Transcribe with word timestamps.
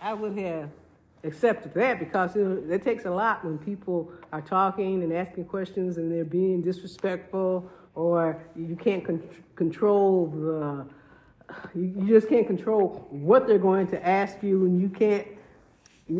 I 0.00 0.14
would 0.14 0.38
have 0.38 0.70
accepted 1.24 1.74
that 1.74 1.98
because 1.98 2.36
know, 2.36 2.62
it 2.70 2.82
takes 2.82 3.04
a 3.04 3.10
lot 3.10 3.44
when 3.44 3.58
people 3.58 4.12
are 4.32 4.40
talking 4.40 5.02
and 5.02 5.12
asking 5.12 5.44
questions 5.46 5.96
and 5.96 6.10
they're 6.10 6.24
being 6.24 6.62
disrespectful 6.62 7.68
or 7.94 8.42
you 8.54 8.76
can't 8.76 9.04
con- 9.04 9.28
control 9.54 10.26
the 10.28 10.86
you, 11.74 11.94
you 11.98 12.08
just 12.08 12.28
can't 12.28 12.46
control 12.46 13.06
what 13.10 13.46
they're 13.46 13.58
going 13.58 13.86
to 13.88 14.06
ask 14.06 14.42
you 14.42 14.66
and 14.66 14.80
you 14.80 14.88
can't 14.88 15.26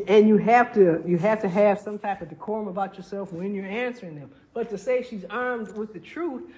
and 0.09 0.29
you 0.29 0.37
have 0.37 0.73
to 0.75 1.03
you 1.07 1.19
have 1.19 1.41
to 1.41 1.49
have 1.49 1.79
some 1.79 1.99
type 1.99 2.21
of 2.23 2.29
decorum 2.29 2.69
about 2.69 2.97
yourself 2.97 3.33
when 3.33 3.55
you're 3.55 3.67
answering 3.67 4.17
them. 4.17 4.31
But 4.55 4.71
to 4.71 4.79
say 4.79 5.03
she's 5.03 5.25
armed 5.31 5.73
with 5.77 5.93
the 5.93 6.01
truth 6.01 6.51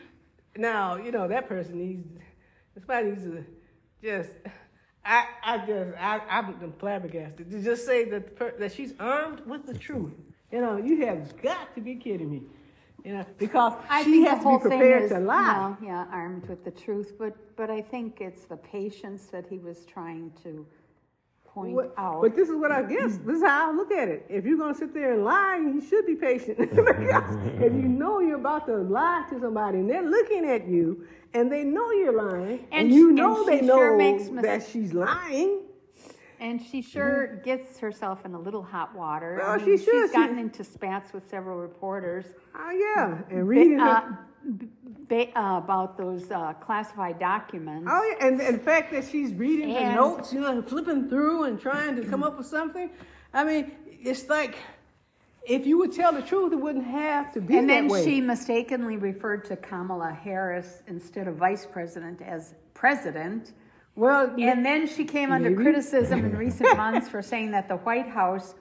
now 0.56 0.96
you 0.96 1.12
know 1.12 1.28
that 1.28 1.48
person 1.48 1.78
needs 1.78 2.08
somebody 2.74 3.10
needs 3.10 3.22
to 3.22 3.44
just 4.02 4.30
I, 5.04 5.26
I 5.42 5.58
just, 5.66 5.98
I, 5.98 6.20
I'm 6.28 6.72
flabbergasted 6.78 7.50
to 7.50 7.62
just 7.62 7.86
say 7.86 8.04
that 8.10 8.36
per, 8.36 8.52
that 8.58 8.72
she's 8.72 8.94
armed 9.00 9.40
with 9.46 9.66
the 9.66 9.76
truth. 9.76 10.12
You 10.52 10.60
know, 10.60 10.76
you 10.76 11.06
have 11.06 11.40
got 11.42 11.74
to 11.74 11.80
be 11.80 11.94
kidding 11.94 12.30
me. 12.30 12.42
You 13.04 13.14
know, 13.14 13.24
because 13.38 13.74
I 13.88 14.02
she 14.02 14.24
has 14.24 14.42
to 14.42 14.58
be 14.58 14.58
prepared 14.58 15.04
is, 15.04 15.10
to 15.10 15.20
lie. 15.20 15.76
No, 15.80 15.86
yeah, 15.86 16.06
armed 16.10 16.48
with 16.48 16.64
the 16.64 16.70
truth, 16.70 17.12
but 17.18 17.34
but 17.56 17.70
I 17.70 17.80
think 17.80 18.20
it's 18.20 18.44
the 18.44 18.56
patience 18.56 19.26
that 19.26 19.46
he 19.48 19.58
was 19.58 19.86
trying 19.86 20.32
to 20.42 20.66
point 21.58 21.74
What- 21.74 21.94
out. 21.96 22.22
But 22.22 22.34
this 22.36 22.48
is 22.48 22.56
what 22.56 22.70
I 22.72 22.82
guess. 22.82 23.18
This 23.18 23.36
is 23.38 23.42
how 23.42 23.70
I 23.70 23.74
look 23.74 23.90
at 23.92 24.08
it. 24.08 24.24
If 24.28 24.44
you're 24.44 24.58
gonna 24.58 24.74
sit 24.74 24.94
there 24.94 25.12
and 25.14 25.24
lie, 25.24 25.56
you 25.58 25.80
should 25.80 26.06
be 26.06 26.14
patient. 26.14 26.58
because 26.70 27.36
if 27.60 27.72
you 27.72 27.88
know 27.88 28.20
you're 28.20 28.36
about 28.36 28.66
to 28.66 28.76
lie 28.76 29.24
to 29.30 29.40
somebody 29.40 29.78
and 29.78 29.90
they're 29.90 30.02
looking 30.08 30.44
at 30.48 30.66
you 30.68 31.06
and 31.34 31.50
they 31.52 31.64
know 31.64 31.90
you're 31.92 32.12
lying 32.12 32.60
and, 32.72 32.86
And 32.86 32.92
you 32.92 33.12
know 33.12 33.40
and 33.40 33.48
they 33.48 33.60
know 33.60 33.76
sure 33.76 33.96
makes 33.96 34.28
that 34.42 34.66
she's 34.66 34.92
lying. 34.92 35.60
And 36.40 36.62
she 36.62 36.82
sure 36.82 37.36
gets 37.44 37.78
herself 37.80 38.24
in 38.24 38.32
a 38.34 38.38
little 38.40 38.62
hot 38.62 38.94
water. 38.94 39.38
Well, 39.42 39.50
I 39.50 39.58
she 39.58 39.76
should. 39.76 39.86
She's 39.86 40.12
gotten 40.12 40.36
She- 40.36 40.42
into 40.42 40.62
spats 40.62 41.12
with 41.12 41.28
several 41.28 41.58
reporters 41.58 42.26
Oh 42.54 42.70
yeah, 42.70 43.18
and 43.30 43.48
reading. 43.48 43.80
uh, 43.80 44.16
ba- 45.08 45.38
uh, 45.38 45.58
about 45.58 45.96
those 45.96 46.30
uh, 46.30 46.52
classified 46.54 47.18
documents. 47.18 47.88
Oh 47.90 48.14
yeah, 48.18 48.26
and, 48.26 48.40
and 48.40 48.54
the 48.56 48.62
fact 48.62 48.92
that 48.92 49.04
she's 49.06 49.32
reading 49.34 49.70
her 49.70 49.78
And- 49.78 49.96
notes, 49.96 50.32
you 50.32 50.40
know, 50.40 50.62
flipping 50.62 51.08
through 51.08 51.44
and 51.44 51.60
trying 51.60 51.96
to 51.96 52.04
come 52.04 52.22
up 52.22 52.36
with 52.38 52.46
something. 52.46 52.90
I 53.34 53.44
mean, 53.44 53.72
it's 54.02 54.28
like 54.28 54.56
if 55.46 55.66
you 55.66 55.78
would 55.78 55.92
tell 55.92 56.12
the 56.12 56.22
truth, 56.22 56.52
it 56.52 56.56
wouldn't 56.56 56.86
have 56.86 57.32
to 57.32 57.40
be 57.40 57.56
and 57.56 57.68
that 57.70 57.74
then 57.74 57.88
way. 57.88 58.04
she 58.04 58.20
mistakenly 58.20 58.96
referred 58.96 59.44
to 59.46 59.56
Kamala 59.56 60.12
Harris 60.12 60.82
instead 60.86 61.26
of 61.26 61.36
vice 61.36 61.64
president 61.66 62.20
as 62.20 62.54
president. 62.74 63.52
well, 63.96 64.30
And 64.38 64.64
then 64.64 64.86
she 64.86 65.04
came 65.04 65.32
under 65.32 65.50
Maybe. 65.50 65.62
criticism 65.62 66.24
in 66.24 66.36
recent 66.46 66.76
months 66.76 67.08
for 67.08 67.22
saying 67.22 67.50
that 67.52 67.66
the 67.68 67.76
White 67.76 68.08
House 68.08 68.54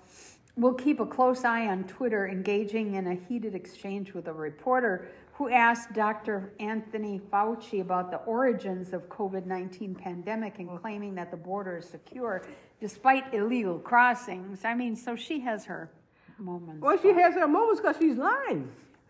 will 0.56 0.74
keep 0.74 1.00
a 1.00 1.06
close 1.06 1.44
eye 1.46 1.68
on 1.68 1.84
Twitter, 1.84 2.28
engaging 2.28 2.96
in 2.96 3.06
a 3.08 3.14
heated 3.16 3.54
exchange 3.54 4.14
with 4.14 4.28
a 4.28 4.34
reporter 4.34 5.08
who 5.38 5.50
asked 5.50 5.94
Dr. 5.94 6.52
Anthony 6.60 7.22
Fauci 7.32 7.80
about 7.82 8.10
the 8.10 8.18
origins 8.18 8.92
of 8.92 9.08
COVID-19 9.08 9.96
pandemic 9.96 10.58
and 10.58 10.80
claiming 10.82 11.14
that 11.14 11.30
the 11.30 11.38
border 11.38 11.78
is 11.78 11.86
secure 11.86 12.42
despite 12.82 13.32
illegal 13.36 13.78
crossings. 13.78 14.66
I 14.66 14.74
mean, 14.74 14.96
so 14.96 15.16
she 15.16 15.40
has 15.42 15.64
her 15.66 15.92
moments. 16.40 16.82
well, 16.82 16.98
she 17.00 17.10
has 17.10 17.36
her 17.36 17.48
moments 17.48 17.82
because 17.82 17.98
she's 18.00 18.18
lying. 18.18 18.68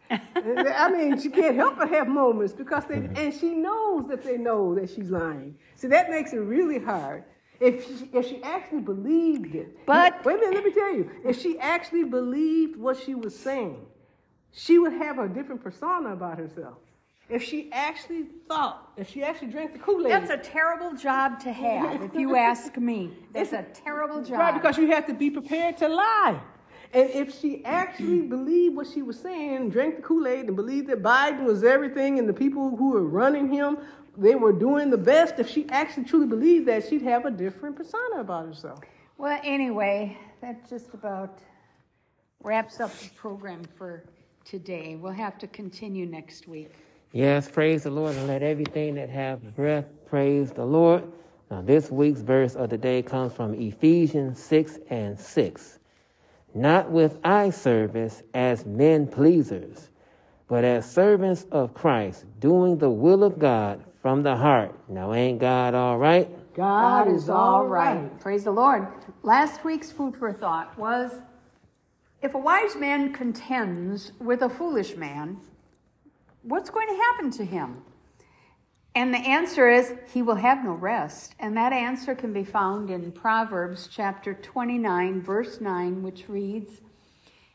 I 0.09 0.91
mean, 0.91 1.19
she 1.19 1.29
can't 1.29 1.55
help 1.55 1.77
but 1.77 1.89
have 1.89 2.09
moments 2.09 2.51
because 2.53 2.83
they, 2.85 2.95
mm-hmm. 2.95 3.15
and 3.15 3.33
she 3.33 3.51
knows 3.51 4.07
that 4.09 4.23
they 4.23 4.37
know 4.37 4.75
that 4.75 4.89
she's 4.89 5.09
lying. 5.09 5.55
So 5.75 5.87
that 5.87 6.09
makes 6.09 6.33
it 6.33 6.39
really 6.39 6.79
hard. 6.79 7.23
If 7.61 7.87
she, 7.87 8.09
if 8.11 8.27
she 8.27 8.43
actually 8.43 8.81
believed 8.81 9.55
it, 9.55 9.85
But- 9.85 10.25
wait 10.25 10.35
a 10.35 10.39
minute, 10.39 10.55
let 10.55 10.63
me 10.65 10.71
tell 10.73 10.93
you, 10.93 11.09
if 11.25 11.41
she 11.41 11.57
actually 11.59 12.03
believed 12.03 12.77
what 12.77 12.97
she 13.01 13.15
was 13.15 13.37
saying, 13.37 13.85
she 14.57 14.79
would 14.79 14.93
have 14.93 15.19
a 15.19 15.27
different 15.29 15.63
persona 15.63 16.13
about 16.13 16.39
herself. 16.39 16.77
If 17.29 17.43
she 17.43 17.69
actually 17.71 18.23
thought, 18.47 18.91
if 18.97 19.09
she 19.09 19.21
actually 19.21 19.49
drank 19.49 19.73
the 19.73 19.79
Kool 19.79 20.07
Aid, 20.07 20.11
That's 20.11 20.31
a 20.31 20.37
terrible 20.37 20.95
job 20.95 21.39
to 21.41 21.51
have, 21.51 22.01
if 22.01 22.15
you 22.15 22.35
ask 22.35 22.75
me. 22.77 23.11
That's 23.33 23.53
a 23.53 23.65
terrible 23.73 24.23
job. 24.23 24.39
Right, 24.39 24.53
because 24.53 24.77
you 24.77 24.87
have 24.91 25.05
to 25.07 25.13
be 25.13 25.29
prepared 25.29 25.77
to 25.77 25.89
lie. 25.89 26.39
And 26.93 27.09
if 27.09 27.39
she 27.39 27.63
actually 27.65 28.21
believed 28.21 28.75
what 28.75 28.87
she 28.87 29.01
was 29.01 29.19
saying, 29.19 29.69
drank 29.69 29.97
the 29.97 30.01
Kool 30.01 30.25
Aid, 30.25 30.47
and 30.47 30.55
believed 30.55 30.87
that 30.87 31.03
Biden 31.03 31.43
was 31.43 31.63
everything 31.63 32.17
and 32.17 32.27
the 32.27 32.33
people 32.33 32.75
who 32.75 32.91
were 32.91 33.03
running 33.03 33.53
him, 33.53 33.77
they 34.17 34.35
were 34.35 34.53
doing 34.53 34.89
the 34.89 34.97
best, 34.97 35.35
if 35.37 35.49
she 35.49 35.69
actually 35.69 36.05
truly 36.05 36.25
believed 36.25 36.65
that, 36.67 36.87
she'd 36.87 37.03
have 37.03 37.25
a 37.25 37.31
different 37.31 37.75
persona 37.75 38.21
about 38.21 38.47
herself. 38.47 38.79
Well, 39.17 39.39
anyway, 39.43 40.17
that 40.41 40.67
just 40.67 40.93
about 40.93 41.39
wraps 42.41 42.79
up 42.79 42.97
the 42.99 43.09
program 43.09 43.63
for 43.77 44.05
today. 44.47 44.95
We'll 44.95 45.11
have 45.11 45.37
to 45.39 45.47
continue 45.47 46.05
next 46.05 46.47
week. 46.47 46.71
Yes, 47.11 47.49
praise 47.49 47.83
the 47.83 47.91
Lord, 47.91 48.15
and 48.15 48.27
let 48.27 48.41
everything 48.41 48.95
that 48.95 49.09
have 49.09 49.55
breath 49.55 49.85
praise 50.05 50.51
the 50.51 50.65
Lord. 50.65 51.03
Now, 51.51 51.61
this 51.61 51.91
week's 51.91 52.21
verse 52.21 52.55
of 52.55 52.69
the 52.69 52.77
day 52.77 53.01
comes 53.01 53.33
from 53.33 53.53
Ephesians 53.53 54.41
6 54.41 54.79
and 54.89 55.19
6. 55.19 55.79
Not 56.53 56.89
with 56.89 57.17
eye 57.23 57.49
service 57.49 58.23
as 58.33 58.65
men 58.65 59.07
pleasers, 59.07 59.89
but 60.47 60.63
as 60.63 60.89
servants 60.89 61.45
of 61.51 61.73
Christ, 61.73 62.25
doing 62.39 62.77
the 62.77 62.89
will 62.89 63.23
of 63.23 63.37
God 63.37 63.83
from 64.01 64.23
the 64.23 64.35
heart. 64.35 64.73
Now, 64.87 65.13
ain't 65.13 65.39
God 65.39 65.75
all 65.75 65.97
right? 65.97 66.29
God, 66.55 67.07
is 67.09 67.29
all 67.29 67.67
right. 67.67 68.19
Praise 68.19 68.45
the 68.45 68.51
Lord. 68.51 68.87
Last 69.23 69.63
week's 69.63 69.91
food 69.91 70.15
for 70.15 70.31
thought 70.33 70.77
was 70.77 71.11
if 72.21 72.33
a 72.33 72.37
wise 72.37 72.75
man 72.75 73.13
contends 73.13 74.11
with 74.19 74.41
a 74.41 74.49
foolish 74.49 74.95
man, 74.95 75.37
what's 76.43 76.69
going 76.69 76.87
to 76.87 76.95
happen 76.95 77.31
to 77.31 77.45
him? 77.45 77.83
And 78.95 79.13
the 79.13 79.19
answer 79.19 79.69
is 79.69 79.93
he 80.11 80.23
will 80.23 80.35
have 80.35 80.63
no 80.63 80.71
rest. 80.71 81.35
And 81.39 81.55
that 81.55 81.71
answer 81.71 82.15
can 82.15 82.33
be 82.33 82.43
found 82.43 82.89
in 82.89 83.11
Proverbs 83.11 83.87
chapter 83.91 84.33
29, 84.33 85.21
verse 85.21 85.61
9, 85.61 86.01
which 86.01 86.27
reads 86.27 86.81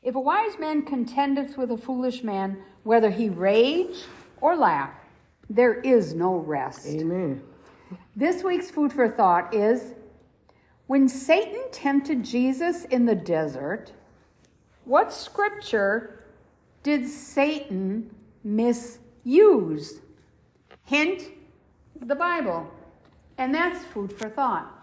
If 0.05 0.15
a 0.15 0.21
wise 0.21 0.57
man 0.61 0.83
contendeth 0.83 1.59
with 1.59 1.73
a 1.73 1.77
foolish 1.77 2.23
man, 2.23 2.59
whether 2.85 3.11
he 3.11 3.29
rage 3.29 4.05
or 4.41 4.55
laugh, 4.55 4.93
there 5.51 5.75
is 5.81 6.15
no 6.15 6.37
rest. 6.37 6.87
Amen. 6.87 7.43
This 8.15 8.45
week's 8.45 8.71
food 8.71 8.93
for 8.93 9.09
thought 9.09 9.53
is 9.53 9.95
when 10.87 11.09
Satan 11.09 11.63
tempted 11.73 12.25
Jesus 12.25 12.85
in 12.85 13.05
the 13.05 13.15
desert, 13.15 13.93
what 14.85 15.13
scripture 15.13 16.25
did 16.83 17.09
Satan 17.09 18.11
misuse? 18.45 20.01
Hint, 20.85 21.23
the 22.01 22.15
Bible. 22.15 22.71
And 23.39 23.55
that's 23.55 23.85
food 23.87 24.13
for 24.13 24.29
thought. 24.29 24.82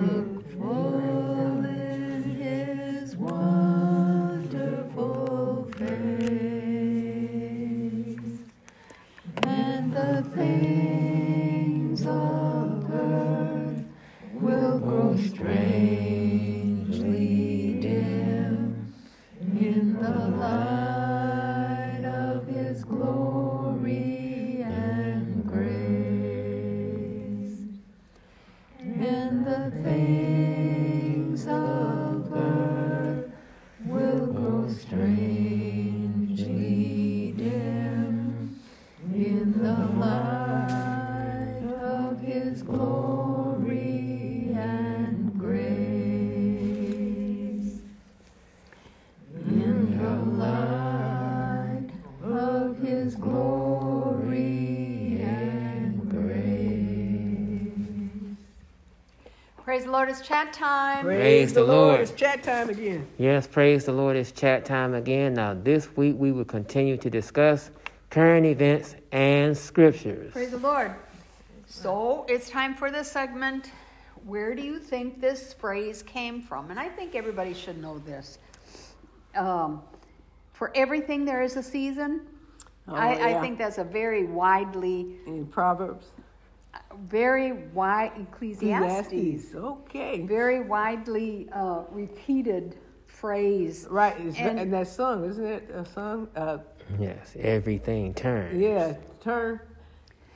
Amen. 0.00 0.21
His 53.02 53.16
glory 53.16 54.38
and 55.20 56.08
grace. 56.08 56.36
Praise 59.64 59.84
the 59.86 59.90
Lord, 59.90 60.08
it's 60.08 60.20
chat 60.20 60.52
time. 60.52 61.04
Praise 61.04 61.52
the 61.52 61.64
Lord. 61.64 61.98
It's 61.98 62.12
chat 62.12 62.44
time 62.44 62.70
again. 62.70 63.04
Yes, 63.18 63.48
praise 63.48 63.86
the 63.86 63.92
Lord. 63.92 64.14
It's 64.14 64.30
chat 64.30 64.64
time 64.64 64.94
again. 64.94 65.34
Now, 65.34 65.52
this 65.52 65.96
week 65.96 66.14
we 66.16 66.30
will 66.30 66.44
continue 66.44 66.96
to 66.98 67.10
discuss 67.10 67.72
current 68.10 68.46
events 68.46 68.94
and 69.10 69.58
scriptures. 69.58 70.32
Praise 70.32 70.52
the 70.52 70.58
Lord. 70.58 70.94
So 71.66 72.24
it's 72.28 72.48
time 72.48 72.72
for 72.72 72.92
this 72.92 73.10
segment. 73.10 73.72
Where 74.24 74.54
do 74.54 74.62
you 74.62 74.78
think 74.78 75.20
this 75.20 75.54
phrase 75.54 76.04
came 76.04 76.40
from? 76.40 76.70
And 76.70 76.78
I 76.78 76.88
think 76.88 77.16
everybody 77.16 77.52
should 77.52 77.82
know 77.82 77.98
this. 77.98 78.38
Um, 79.34 79.82
for 80.52 80.70
everything, 80.76 81.24
there 81.24 81.42
is 81.42 81.56
a 81.56 81.64
season. 81.64 82.28
Oh, 82.88 82.94
I, 82.94 83.36
I 83.36 83.40
think 83.40 83.58
that's 83.58 83.78
a 83.78 83.84
very 83.84 84.24
widely, 84.26 85.16
In 85.26 85.46
Proverbs. 85.46 86.10
very 87.04 87.52
wide 87.72 88.12
Ecclesiastes, 88.18 89.06
Ecclesiastes. 89.08 89.54
Okay. 89.54 90.22
very 90.26 90.60
widely 90.60 91.48
uh, 91.52 91.84
repeated 91.90 92.76
phrase. 93.06 93.86
Right. 93.88 94.18
It's, 94.20 94.36
And- 94.38 94.58
and, 94.58 94.72
that 94.72 94.88
song, 94.88 95.24
isn't 95.24 95.44
it? 95.46 95.70
A 95.70 95.84
song? 95.84 96.28
Uh, 96.36 96.58
Yes, 96.98 97.36
everything 97.38 98.12
turns. 98.12 98.60
yeah, 98.60 98.94
Turn. 99.20 99.60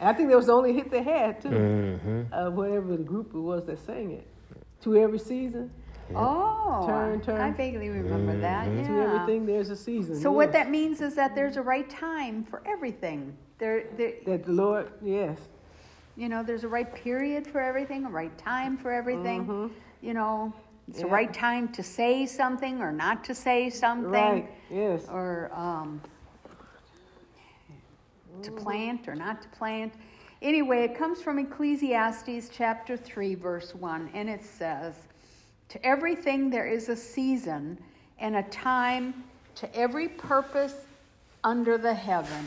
I 0.01 0.13
think 0.13 0.29
that 0.31 0.37
was 0.37 0.47
the 0.47 0.53
only 0.53 0.73
hit 0.73 0.91
they 0.91 1.03
had, 1.03 1.41
too. 1.41 1.49
hmm 1.51 2.23
Uh, 2.33 2.51
whatever 2.51 2.97
the 2.97 3.03
group 3.03 3.35
it 3.35 3.39
was 3.39 3.67
that 3.67 3.79
sang 3.85 4.13
it. 4.13 4.27
To 4.83 4.97
every 4.97 5.19
season, 5.19 5.71
Oh, 6.15 6.85
Turn, 6.87 7.21
turn. 7.21 7.41
I 7.41 7.51
vaguely 7.51 7.89
remember 7.89 8.39
that. 8.41 8.69
Yeah. 8.69 8.87
to 8.87 9.01
everything, 9.03 9.47
there's 9.47 9.71
a 9.71 9.77
season. 9.77 10.21
So 10.21 10.31
what 10.31 10.53
that 10.53 10.71
means 10.71 11.01
is 11.01 11.15
that 11.17 11.35
there's 11.35 11.57
a 11.57 11.63
right 11.63 11.89
time 11.91 12.45
for 12.45 12.63
everything. 12.67 13.37
There, 13.59 13.85
there, 13.97 14.13
That 14.27 14.45
the 14.45 14.53
Lord, 14.53 14.93
yes. 15.03 15.39
you 16.17 16.29
know, 16.29 16.43
there's 16.43 16.65
a 16.65 16.69
right 16.69 16.93
period 16.95 17.47
for 17.47 17.61
everything, 17.61 18.05
a 18.05 18.11
right 18.11 18.37
time 18.39 18.77
for 18.77 18.93
everything. 18.93 19.47
Mhm. 19.47 19.71
You 20.03 20.15
know, 20.15 20.53
it's 20.89 21.01
the 21.01 21.07
right 21.07 21.33
time 21.33 21.69
to 21.73 21.83
say 21.83 22.27
something 22.27 22.81
or 22.81 22.93
not 22.93 23.25
to 23.25 23.35
say 23.35 23.71
something, 23.71 24.11
Right, 24.11 24.49
yes. 24.71 25.09
or 25.11 25.51
um, 25.55 26.01
to 28.43 28.51
Mm-hmm. 28.51 28.59
plant 28.63 29.09
or 29.09 29.15
not 29.15 29.43
to 29.43 29.49
plant. 29.49 29.95
Anyway, 30.43 30.85
it 30.85 30.95
comes 30.95 31.23
from 31.23 31.39
Ecclesiastes 31.39 32.51
chapter 32.53 32.97
3, 32.97 33.35
verse 33.35 33.75
1, 33.75 34.11
and 34.13 34.29
it 34.29 34.43
says, 34.43 35.09
To 35.71 35.85
everything 35.87 36.51
there 36.51 36.67
is 36.67 36.89
a 36.89 36.97
season 36.97 37.79
and 38.19 38.37
a 38.37 38.43
time 38.45 39.25
to 39.57 39.77
every 39.77 40.09
purpose 40.09 40.75
under 41.45 41.77
the 41.79 41.95
heaven. 41.95 42.45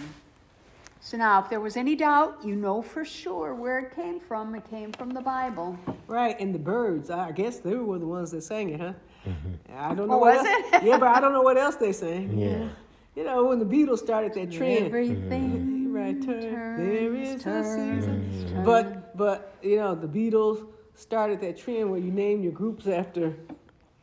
So 1.01 1.17
now, 1.17 1.41
if 1.41 1.49
there 1.49 1.59
was 1.61 1.77
any 1.77 1.95
doubt, 1.95 2.39
you 2.43 2.55
know 2.55 2.81
for 2.81 3.05
sure 3.05 3.55
where 3.55 3.79
it 3.79 3.95
came 3.95 4.19
from. 4.19 4.53
It 4.55 4.69
came 4.69 4.91
from 4.91 5.11
the 5.11 5.21
Bible. 5.21 5.77
Right, 6.07 6.37
and 6.39 6.53
the 6.53 6.59
Byrds, 6.59 7.09
I 7.09 7.31
guess 7.31 7.59
they 7.59 7.75
were 7.75 7.99
the 7.99 8.05
ones 8.05 8.31
that 8.31 8.43
sang 8.43 8.69
it, 8.71 8.79
huh? 8.81 8.93
Mm-hmm. 9.25 9.77
I 9.77 9.89
don't 9.95 10.01
oh, 10.01 10.05
know 10.05 10.13
Oh, 10.13 10.17
what 10.17 10.37
was 10.37 10.45
else. 10.45 10.73
it? 10.73 10.83
yeah, 10.87 10.97
but 10.97 11.07
I 11.09 11.19
don't 11.21 11.33
know 11.33 11.41
what 11.41 11.57
else 11.57 11.75
they 11.75 11.93
sang. 11.93 12.37
Yeah. 12.37 12.67
You 13.15 13.23
know, 13.23 13.45
when 13.45 13.59
the 13.59 13.65
Beatles 13.65 13.99
started 13.99 14.33
that 14.33 14.51
trend. 14.51 14.87
Everything 14.87 15.79
Right, 15.91 16.21
turn. 16.21 16.41
turns, 16.41 16.79
there 16.79 17.15
is 17.15 17.45
a 17.45 17.63
season. 17.63 18.49
turns. 18.51 18.65
But 18.65 19.17
but 19.17 19.55
you 19.61 19.77
know, 19.77 19.95
the 19.95 20.07
Beatles 20.07 20.65
started 20.99 21.39
that 21.41 21.57
trend 21.57 21.89
where 21.89 21.99
you 21.99 22.11
name 22.11 22.43
your 22.43 22.51
groups 22.51 22.85
after 22.85 23.33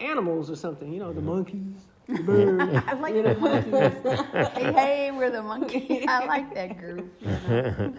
animals 0.00 0.50
or 0.50 0.56
something. 0.56 0.92
You 0.92 1.00
know, 1.00 1.12
the 1.12 1.20
Monkees, 1.20 1.80
the 2.08 2.22
Byrds. 2.22 2.82
I 2.86 2.94
like 2.94 3.14
you 3.14 3.22
the 3.22 3.34
Monkees. 3.34 4.54
hey, 4.54 4.72
hey, 4.72 5.10
we're 5.10 5.30
the 5.30 5.38
Monkees. 5.38 6.06
I 6.08 6.24
like 6.24 6.54
that 6.54 6.78
group. 6.78 7.12
you 7.20 7.28
know. 7.48 7.94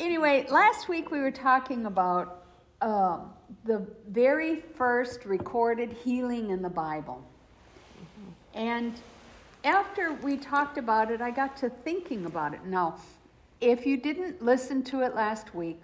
anyway, 0.00 0.46
last 0.50 0.88
week 0.88 1.10
we 1.10 1.20
were 1.20 1.30
talking 1.30 1.84
about 1.86 2.46
um, 2.80 3.30
the 3.64 3.86
very 4.08 4.60
first 4.60 5.26
recorded 5.26 5.92
healing 5.92 6.50
in 6.50 6.62
the 6.62 6.70
Bible. 6.70 7.22
And 8.54 8.98
after 9.64 10.12
we 10.22 10.36
talked 10.36 10.78
about 10.78 11.10
it, 11.10 11.20
I 11.20 11.30
got 11.30 11.56
to 11.58 11.68
thinking 11.68 12.24
about 12.24 12.54
it. 12.54 12.64
Now, 12.64 12.96
if 13.60 13.84
you 13.84 13.96
didn't 13.96 14.42
listen 14.42 14.82
to 14.84 15.00
it 15.00 15.14
last 15.14 15.54
week, 15.54 15.80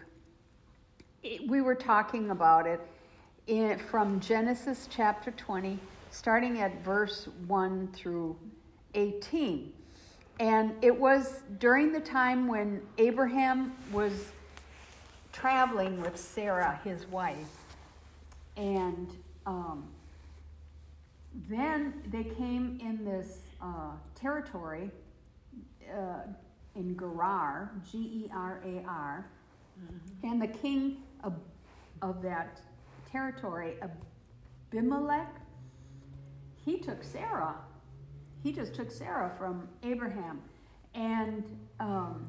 it, 1.22 1.46
we 1.48 1.60
were 1.60 1.74
talking 1.74 2.30
about 2.30 2.66
it 2.66 2.80
in, 3.46 3.78
from 3.78 4.20
Genesis 4.20 4.88
chapter 4.90 5.30
20, 5.32 5.78
starting 6.10 6.60
at 6.60 6.82
verse 6.84 7.28
1 7.46 7.88
through 7.92 8.36
18. 8.94 9.72
And 10.38 10.72
it 10.82 10.96
was 10.96 11.42
during 11.58 11.92
the 11.92 12.00
time 12.00 12.48
when 12.48 12.80
Abraham 12.98 13.74
was 13.92 14.12
traveling 15.32 16.00
with 16.00 16.16
Sarah, 16.16 16.80
his 16.82 17.06
wife. 17.08 17.36
And 18.56 19.14
um, 19.46 19.88
then 21.48 21.94
they 22.10 22.24
came 22.24 22.78
in 22.80 23.04
this 23.04 23.38
uh, 23.60 23.92
territory 24.14 24.90
uh, 25.94 26.22
in 26.74 26.96
Gerar, 26.96 27.72
G 27.90 27.98
E 27.98 28.30
R 28.32 28.60
A 28.64 28.84
R, 28.86 29.26
and 30.22 30.40
the 30.40 30.46
king 30.46 30.98
of, 31.22 31.34
of 32.02 32.22
that 32.22 32.60
territory, 33.10 33.74
Abimelech, 34.72 35.34
he 36.64 36.78
took 36.78 37.02
Sarah. 37.02 37.54
He 38.42 38.52
just 38.52 38.74
took 38.74 38.90
Sarah 38.90 39.32
from 39.38 39.68
Abraham. 39.82 40.40
And 40.94 41.44
um, 41.78 42.26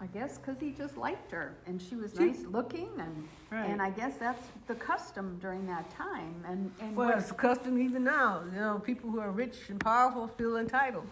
I 0.00 0.06
guess 0.06 0.36
because 0.38 0.60
he 0.60 0.72
just 0.72 0.96
liked 0.96 1.30
her 1.30 1.54
and 1.66 1.80
she 1.80 1.94
was 1.94 2.12
She- 2.12 2.24
nice 2.26 2.44
looking 2.50 2.88
and 2.98 3.28
Right. 3.50 3.68
and 3.68 3.82
I 3.82 3.90
guess 3.90 4.16
that's 4.16 4.42
the 4.66 4.74
custom 4.74 5.38
during 5.40 5.66
that 5.66 5.88
time 5.90 6.34
and 6.48 6.72
and 6.80 6.96
Well, 6.96 7.10
it's 7.18 7.30
custom 7.32 7.80
even 7.80 8.02
now. 8.02 8.42
You 8.52 8.60
know, 8.60 8.78
people 8.78 9.10
who 9.10 9.20
are 9.20 9.30
rich 9.30 9.68
and 9.68 9.78
powerful 9.78 10.26
feel 10.26 10.56
entitled. 10.56 11.06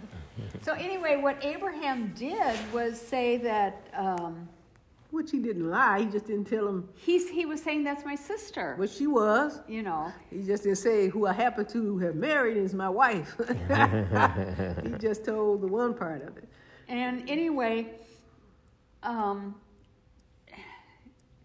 so 0.62 0.72
anyway 0.72 1.16
what 1.20 1.36
Abraham 1.44 2.12
did 2.16 2.56
was 2.72 2.98
say 3.00 3.36
that 3.36 3.86
um, 3.94 4.48
Which 5.14 5.30
he 5.30 5.38
didn't 5.38 5.70
lie. 5.70 6.00
He 6.00 6.06
just 6.06 6.26
didn't 6.26 6.46
tell 6.46 6.66
him 6.66 6.88
he's 6.96 7.30
he 7.30 7.46
was 7.46 7.62
saying 7.62 7.84
that's 7.84 8.04
my 8.04 8.16
sister 8.16 8.74
what 8.78 8.90
she 8.90 9.06
was. 9.06 9.60
you 9.68 9.80
know 9.80 10.12
He 10.28 10.42
just 10.42 10.64
didn't 10.64 10.78
say 10.78 11.08
who 11.08 11.28
I 11.28 11.32
happen 11.32 11.66
to 11.66 11.98
have 11.98 12.16
married 12.16 12.56
is 12.56 12.74
my 12.74 12.88
wife. 12.88 13.36
he 14.82 14.90
just 14.98 15.24
told 15.24 15.60
the 15.60 15.68
one 15.68 15.94
part 15.94 16.22
of 16.26 16.36
it. 16.36 16.48
And 16.88 17.30
anyway, 17.30 17.92
um, 19.04 19.54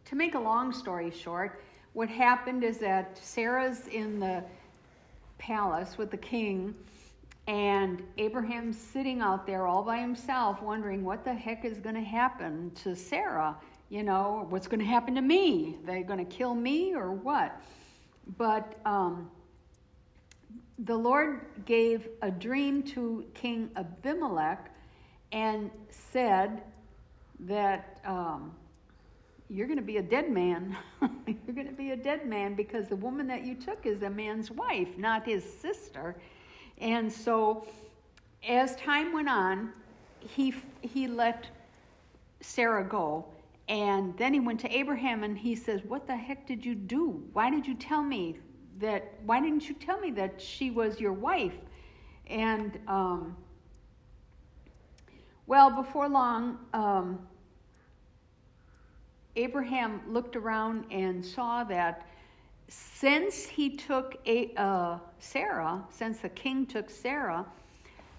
to 0.06 0.16
make 0.16 0.34
a 0.34 0.40
long 0.40 0.74
story 0.74 1.12
short, 1.12 1.62
what 1.94 2.10
happened 2.10 2.64
is 2.64 2.80
that 2.80 3.20
Sarah's 3.22 3.88
in 3.88 4.20
the 4.20 4.44
palace 5.38 5.96
with 5.96 6.10
the 6.10 6.18
king, 6.18 6.74
and 7.50 8.04
Abraham's 8.20 8.78
sitting 8.78 9.22
out 9.22 9.48
there 9.48 9.66
all 9.66 9.82
by 9.82 9.98
himself, 9.98 10.62
wondering 10.62 11.04
what 11.04 11.26
the 11.26 11.34
heck 11.34 11.66
is 11.66 11.80
going 11.80 11.96
to 11.96 12.02
happen 12.02 12.70
to 12.84 12.96
Sarah. 12.96 13.58
You 13.90 14.04
know, 14.04 14.46
what's 14.50 14.68
going 14.68 14.82
to 14.82 14.86
happen 14.86 15.16
to 15.16 15.22
me? 15.22 15.76
They're 15.84 16.04
going 16.04 16.24
to 16.24 16.32
kill 16.32 16.54
me 16.54 16.94
or 16.94 17.12
what? 17.12 17.60
But 18.38 18.78
um, 18.86 19.32
the 20.78 20.96
Lord 20.96 21.48
gave 21.66 22.08
a 22.22 22.30
dream 22.30 22.84
to 22.84 23.26
King 23.34 23.72
Abimelech 23.76 24.72
and 25.32 25.72
said 25.90 26.62
that 27.40 28.00
um, 28.06 28.54
you're 29.50 29.66
going 29.66 29.80
to 29.80 29.84
be 29.84 29.98
a 29.98 30.04
dead 30.04 30.30
man. 30.30 30.78
you're 31.02 31.56
going 31.56 31.66
to 31.66 31.74
be 31.74 31.92
a 31.92 31.98
dead 31.98 32.28
man 32.28 32.54
because 32.54 32.90
the 32.90 32.96
woman 32.96 33.26
that 33.26 33.44
you 33.44 33.56
took 33.56 33.88
is 33.88 34.04
a 34.04 34.10
man's 34.12 34.52
wife, 34.52 35.00
not 35.00 35.26
his 35.26 35.44
sister. 35.44 36.16
And 36.80 37.12
so, 37.12 37.68
as 38.48 38.76
time 38.78 39.12
went 39.14 39.30
on, 39.30 39.74
he 40.20 40.54
he 40.82 41.08
let 41.08 41.48
Sarah 42.42 42.84
go. 42.84 43.26
And 43.68 44.18
then 44.18 44.34
he 44.34 44.40
went 44.40 44.60
to 44.62 44.76
Abraham 44.76 45.24
and 45.24 45.38
he 45.38 45.56
says, 45.56 45.82
What 45.84 46.08
the 46.08 46.16
heck 46.16 46.48
did 46.48 46.66
you 46.66 46.74
do? 46.74 47.24
Why 47.34 47.50
did 47.50 47.68
you 47.68 47.76
tell 47.76 48.04
me 48.04 48.38
that? 48.80 49.14
Why 49.26 49.40
didn't 49.40 49.68
you 49.68 49.76
tell 49.76 50.00
me 50.00 50.12
that 50.12 50.42
she 50.42 50.72
was 50.72 51.00
your 51.00 51.14
wife? 51.14 51.56
And, 52.28 52.80
um, 52.88 53.36
well, 55.48 55.70
before 55.72 56.08
long, 56.08 56.60
um, 56.74 57.20
Abraham 59.36 60.02
looked 60.08 60.36
around 60.36 60.86
and 60.92 61.26
saw 61.26 61.64
that 61.66 62.06
since 62.70 63.46
he 63.46 63.76
took 63.76 64.18
a, 64.26 64.54
uh, 64.56 65.00
Sarah, 65.20 65.84
since 65.90 66.20
the 66.20 66.30
king 66.30 66.66
took 66.66 66.90
Sarah, 66.90 67.46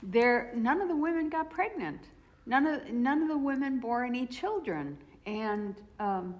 there 0.02 0.52
none 0.56 0.80
of 0.80 0.88
the 0.88 0.96
women 0.96 1.28
got 1.28 1.50
pregnant. 1.50 2.00
None 2.46 2.66
of 2.66 2.90
none 2.90 3.22
of 3.22 3.28
the 3.28 3.38
women 3.38 3.78
bore 3.78 4.04
any 4.04 4.26
children, 4.26 4.98
and 5.26 5.76
um, 6.00 6.34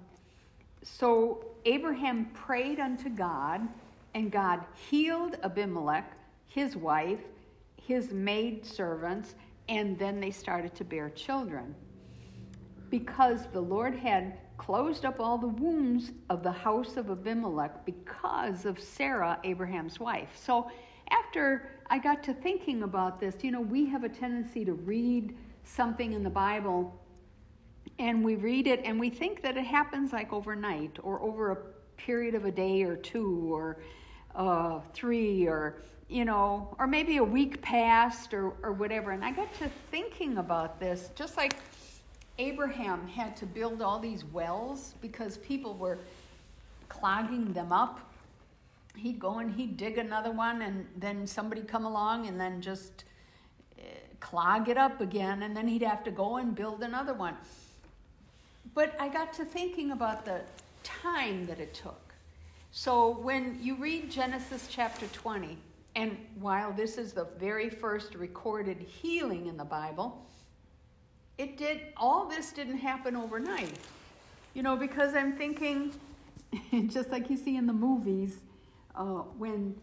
so 0.83 1.45
Abraham 1.65 2.25
prayed 2.33 2.79
unto 2.79 3.07
God, 3.09 3.61
and 4.13 4.31
God 4.31 4.61
healed 4.89 5.37
Abimelech, 5.43 6.11
his 6.47 6.75
wife, 6.75 7.19
his 7.77 8.11
maid 8.11 8.65
servants, 8.65 9.35
and 9.69 9.97
then 9.97 10.19
they 10.19 10.31
started 10.31 10.75
to 10.75 10.83
bear 10.83 11.09
children. 11.11 11.73
Because 12.89 13.47
the 13.53 13.61
Lord 13.61 13.95
had 13.95 14.37
closed 14.61 15.05
up 15.05 15.19
all 15.19 15.39
the 15.39 15.47
wombs 15.47 16.11
of 16.29 16.43
the 16.43 16.51
house 16.51 16.95
of 16.95 17.09
Abimelech 17.09 17.83
because 17.83 18.65
of 18.65 18.79
Sarah, 18.79 19.39
Abraham's 19.43 19.99
wife. 19.99 20.29
So 20.35 20.69
after 21.09 21.71
I 21.89 21.97
got 21.97 22.21
to 22.25 22.33
thinking 22.35 22.83
about 22.83 23.19
this, 23.19 23.43
you 23.43 23.49
know, 23.49 23.59
we 23.59 23.87
have 23.87 24.03
a 24.03 24.09
tendency 24.09 24.63
to 24.65 24.73
read 24.73 25.35
something 25.63 26.13
in 26.13 26.21
the 26.21 26.29
Bible 26.29 26.95
and 27.97 28.23
we 28.23 28.35
read 28.35 28.67
it 28.67 28.81
and 28.85 28.99
we 28.99 29.09
think 29.09 29.41
that 29.41 29.57
it 29.57 29.65
happens 29.65 30.13
like 30.13 30.31
overnight 30.31 30.99
or 31.01 31.19
over 31.23 31.51
a 31.51 31.57
period 31.97 32.35
of 32.35 32.45
a 32.45 32.51
day 32.51 32.83
or 32.83 32.95
two 32.95 33.51
or 33.51 33.79
uh, 34.35 34.79
three 34.93 35.47
or 35.47 35.81
you 36.07 36.23
know 36.23 36.75
or 36.77 36.85
maybe 36.85 37.17
a 37.17 37.23
week 37.23 37.61
passed 37.61 38.33
or, 38.33 38.53
or 38.63 38.73
whatever 38.73 39.11
and 39.11 39.23
i 39.23 39.31
got 39.31 39.53
to 39.53 39.69
thinking 39.91 40.39
about 40.39 40.77
this 40.77 41.09
just 41.15 41.37
like 41.37 41.53
abraham 42.41 43.07
had 43.07 43.35
to 43.35 43.45
build 43.45 43.81
all 43.81 43.99
these 43.99 44.23
wells 44.25 44.95
because 45.01 45.37
people 45.37 45.73
were 45.75 45.99
clogging 46.89 47.53
them 47.53 47.71
up 47.71 47.99
he'd 48.95 49.19
go 49.19 49.39
and 49.39 49.53
he'd 49.53 49.77
dig 49.77 49.97
another 49.97 50.31
one 50.31 50.61
and 50.61 50.85
then 50.97 51.25
somebody 51.25 51.61
come 51.61 51.85
along 51.85 52.27
and 52.27 52.39
then 52.39 52.61
just 52.61 53.05
uh, 53.77 53.83
clog 54.19 54.67
it 54.67 54.77
up 54.77 54.99
again 55.01 55.43
and 55.43 55.55
then 55.55 55.67
he'd 55.67 55.81
have 55.81 56.03
to 56.03 56.11
go 56.11 56.37
and 56.37 56.55
build 56.55 56.83
another 56.83 57.13
one 57.13 57.35
but 58.73 58.95
I 58.99 59.09
got 59.09 59.33
to 59.33 59.45
thinking 59.45 59.91
about 59.91 60.25
the 60.25 60.41
time 60.83 61.45
that 61.47 61.59
it 61.59 61.73
took. 61.73 62.13
So 62.71 63.17
when 63.21 63.59
you 63.61 63.75
read 63.75 64.09
Genesis 64.09 64.67
chapter 64.69 65.07
20, 65.07 65.57
and 65.95 66.17
while 66.39 66.71
this 66.71 66.97
is 66.97 67.11
the 67.11 67.27
very 67.37 67.69
first 67.69 68.15
recorded 68.15 68.77
healing 68.79 69.47
in 69.47 69.57
the 69.57 69.65
Bible, 69.65 70.25
it 71.41 71.57
did 71.57 71.79
all 71.97 72.27
this 72.27 72.51
didn't 72.51 72.77
happen 72.77 73.15
overnight. 73.15 73.73
You 74.53 74.63
know, 74.63 74.75
because 74.75 75.15
I'm 75.15 75.33
thinking, 75.33 75.93
just 76.87 77.09
like 77.09 77.29
you 77.29 77.37
see 77.37 77.55
in 77.55 77.65
the 77.65 77.73
movies, 77.73 78.41
uh, 78.95 79.23
when 79.37 79.75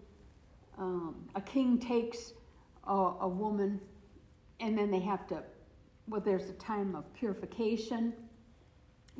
um, 0.76 1.16
a 1.34 1.40
king 1.40 1.78
takes 1.78 2.32
a, 2.86 2.92
a 2.92 3.28
woman 3.28 3.80
and 4.60 4.76
then 4.76 4.90
they 4.90 5.00
have 5.00 5.26
to, 5.28 5.42
well, 6.08 6.20
there's 6.20 6.48
a 6.48 6.54
time 6.54 6.94
of 6.94 7.12
purification 7.14 8.12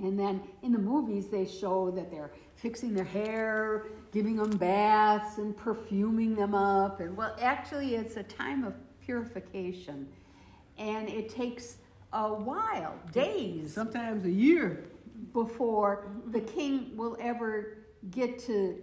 and 0.03 0.19
then 0.19 0.43
in 0.63 0.73
the 0.73 0.79
movies, 0.79 1.29
they 1.29 1.45
show 1.45 1.91
that 1.91 2.11
they're 2.11 2.31
fixing 2.55 2.95
their 2.95 3.05
hair, 3.05 3.87
giving 4.13 4.37
them 4.37 4.51
baths, 4.51 5.39
and 5.39 5.57
perfuming 5.57 6.37
them 6.37 6.55
up. 6.55 7.01
And 7.01 7.17
well, 7.17 7.35
actually, 7.41 7.97
it's 7.97 8.17
a 8.17 8.23
time 8.23 8.65
of 8.65 8.75
purification. 9.05 10.09
And 10.79 11.09
it 11.09 11.29
takes 11.29 11.79
a 12.13 12.33
while, 12.33 12.95
days, 13.13 13.73
Sometimes 13.75 14.25
a 14.25 14.31
year. 14.31 14.85
before 15.33 16.07
the 16.31 16.41
king 16.41 16.97
will 16.97 17.17
ever 17.21 17.79
get 18.11 18.39
to. 18.41 18.77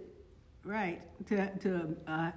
Right. 0.64 1.00
To, 1.28 1.48
to 1.58 1.96
uh, 2.06 2.30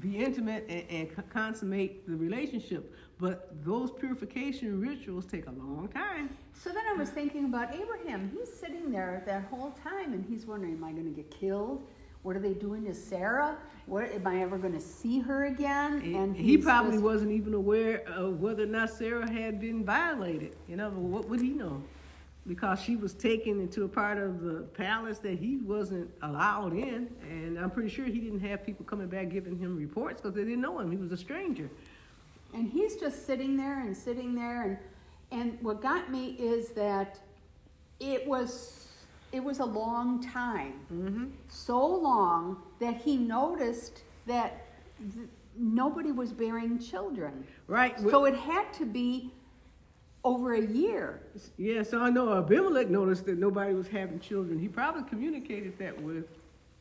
be 0.00 0.18
intimate 0.18 0.64
and, 0.68 0.84
and 0.90 1.30
consummate 1.30 2.06
the 2.06 2.16
relationship. 2.16 2.94
But 3.18 3.50
those 3.64 3.90
purification 3.92 4.80
rituals 4.80 5.26
take 5.26 5.46
a 5.46 5.50
long 5.52 5.88
time. 5.88 6.30
So 6.52 6.70
then 6.70 6.82
I 6.92 6.98
was 6.98 7.10
thinking 7.10 7.44
about 7.44 7.74
Abraham. 7.74 8.30
He's 8.36 8.52
sitting 8.52 8.90
there 8.90 9.22
that 9.26 9.44
whole 9.44 9.70
time 9.82 10.12
and 10.12 10.24
he's 10.28 10.46
wondering, 10.46 10.74
Am 10.74 10.84
I 10.84 10.92
going 10.92 11.04
to 11.04 11.10
get 11.10 11.30
killed? 11.30 11.86
What 12.24 12.34
are 12.34 12.40
they 12.40 12.54
doing 12.54 12.84
to 12.86 12.94
Sarah? 12.94 13.56
What 13.86 14.10
am 14.10 14.26
I 14.26 14.40
ever 14.42 14.58
going 14.58 14.72
to 14.72 14.80
see 14.80 15.20
her 15.20 15.44
again? 15.44 16.00
And 16.02 16.34
he 16.34 16.56
probably 16.56 16.92
just, 16.92 17.04
wasn't 17.04 17.30
even 17.30 17.54
aware 17.54 18.02
of 18.08 18.40
whether 18.40 18.64
or 18.64 18.66
not 18.66 18.90
Sarah 18.90 19.30
had 19.30 19.60
been 19.60 19.84
violated. 19.84 20.56
You 20.66 20.76
know, 20.76 20.90
what 20.90 21.28
would 21.28 21.40
he 21.40 21.50
know? 21.50 21.82
Because 22.46 22.80
she 22.80 22.96
was 22.96 23.12
taken 23.12 23.60
into 23.60 23.84
a 23.84 23.88
part 23.88 24.18
of 24.18 24.40
the 24.40 24.62
palace 24.74 25.18
that 25.18 25.38
he 25.38 25.58
wasn't 25.58 26.10
allowed 26.22 26.72
in, 26.72 27.08
and 27.22 27.58
I'm 27.58 27.70
pretty 27.70 27.88
sure 27.88 28.06
he 28.06 28.18
didn't 28.18 28.40
have 28.40 28.64
people 28.64 28.84
coming 28.84 29.06
back 29.06 29.28
giving 29.30 29.56
him 29.58 29.76
reports 29.76 30.20
because 30.20 30.34
they 30.34 30.44
didn't 30.44 30.60
know 30.60 30.78
him. 30.80 30.90
He 30.90 30.96
was 30.96 31.12
a 31.12 31.16
stranger. 31.16 31.70
And 32.54 32.68
he's 32.68 32.96
just 32.96 33.26
sitting 33.26 33.56
there 33.56 33.80
and 33.80 33.96
sitting 33.96 34.34
there 34.34 34.62
and 34.62 34.78
and 35.30 35.58
what 35.62 35.82
got 35.82 36.12
me 36.12 36.36
is 36.38 36.68
that 36.70 37.18
it 37.98 38.26
was 38.26 38.83
it 39.34 39.42
was 39.42 39.58
a 39.58 39.64
long 39.64 40.22
time, 40.22 40.74
mm-hmm. 40.92 41.24
so 41.48 41.84
long 41.84 42.62
that 42.78 42.96
he 42.96 43.16
noticed 43.16 44.04
that 44.26 44.64
th- 45.12 45.26
nobody 45.58 46.12
was 46.12 46.32
bearing 46.32 46.78
children. 46.78 47.44
Right. 47.66 47.98
So 47.98 48.26
it 48.26 48.36
had 48.36 48.72
to 48.74 48.86
be 48.86 49.32
over 50.22 50.54
a 50.54 50.64
year. 50.64 51.20
Yeah, 51.58 51.82
so 51.82 52.00
I 52.00 52.10
know 52.10 52.32
Abimelech 52.32 52.88
noticed 52.88 53.26
that 53.26 53.38
nobody 53.38 53.74
was 53.74 53.88
having 53.88 54.20
children. 54.20 54.58
He 54.60 54.68
probably 54.68 55.02
communicated 55.02 55.76
that 55.78 56.00
with 56.00 56.26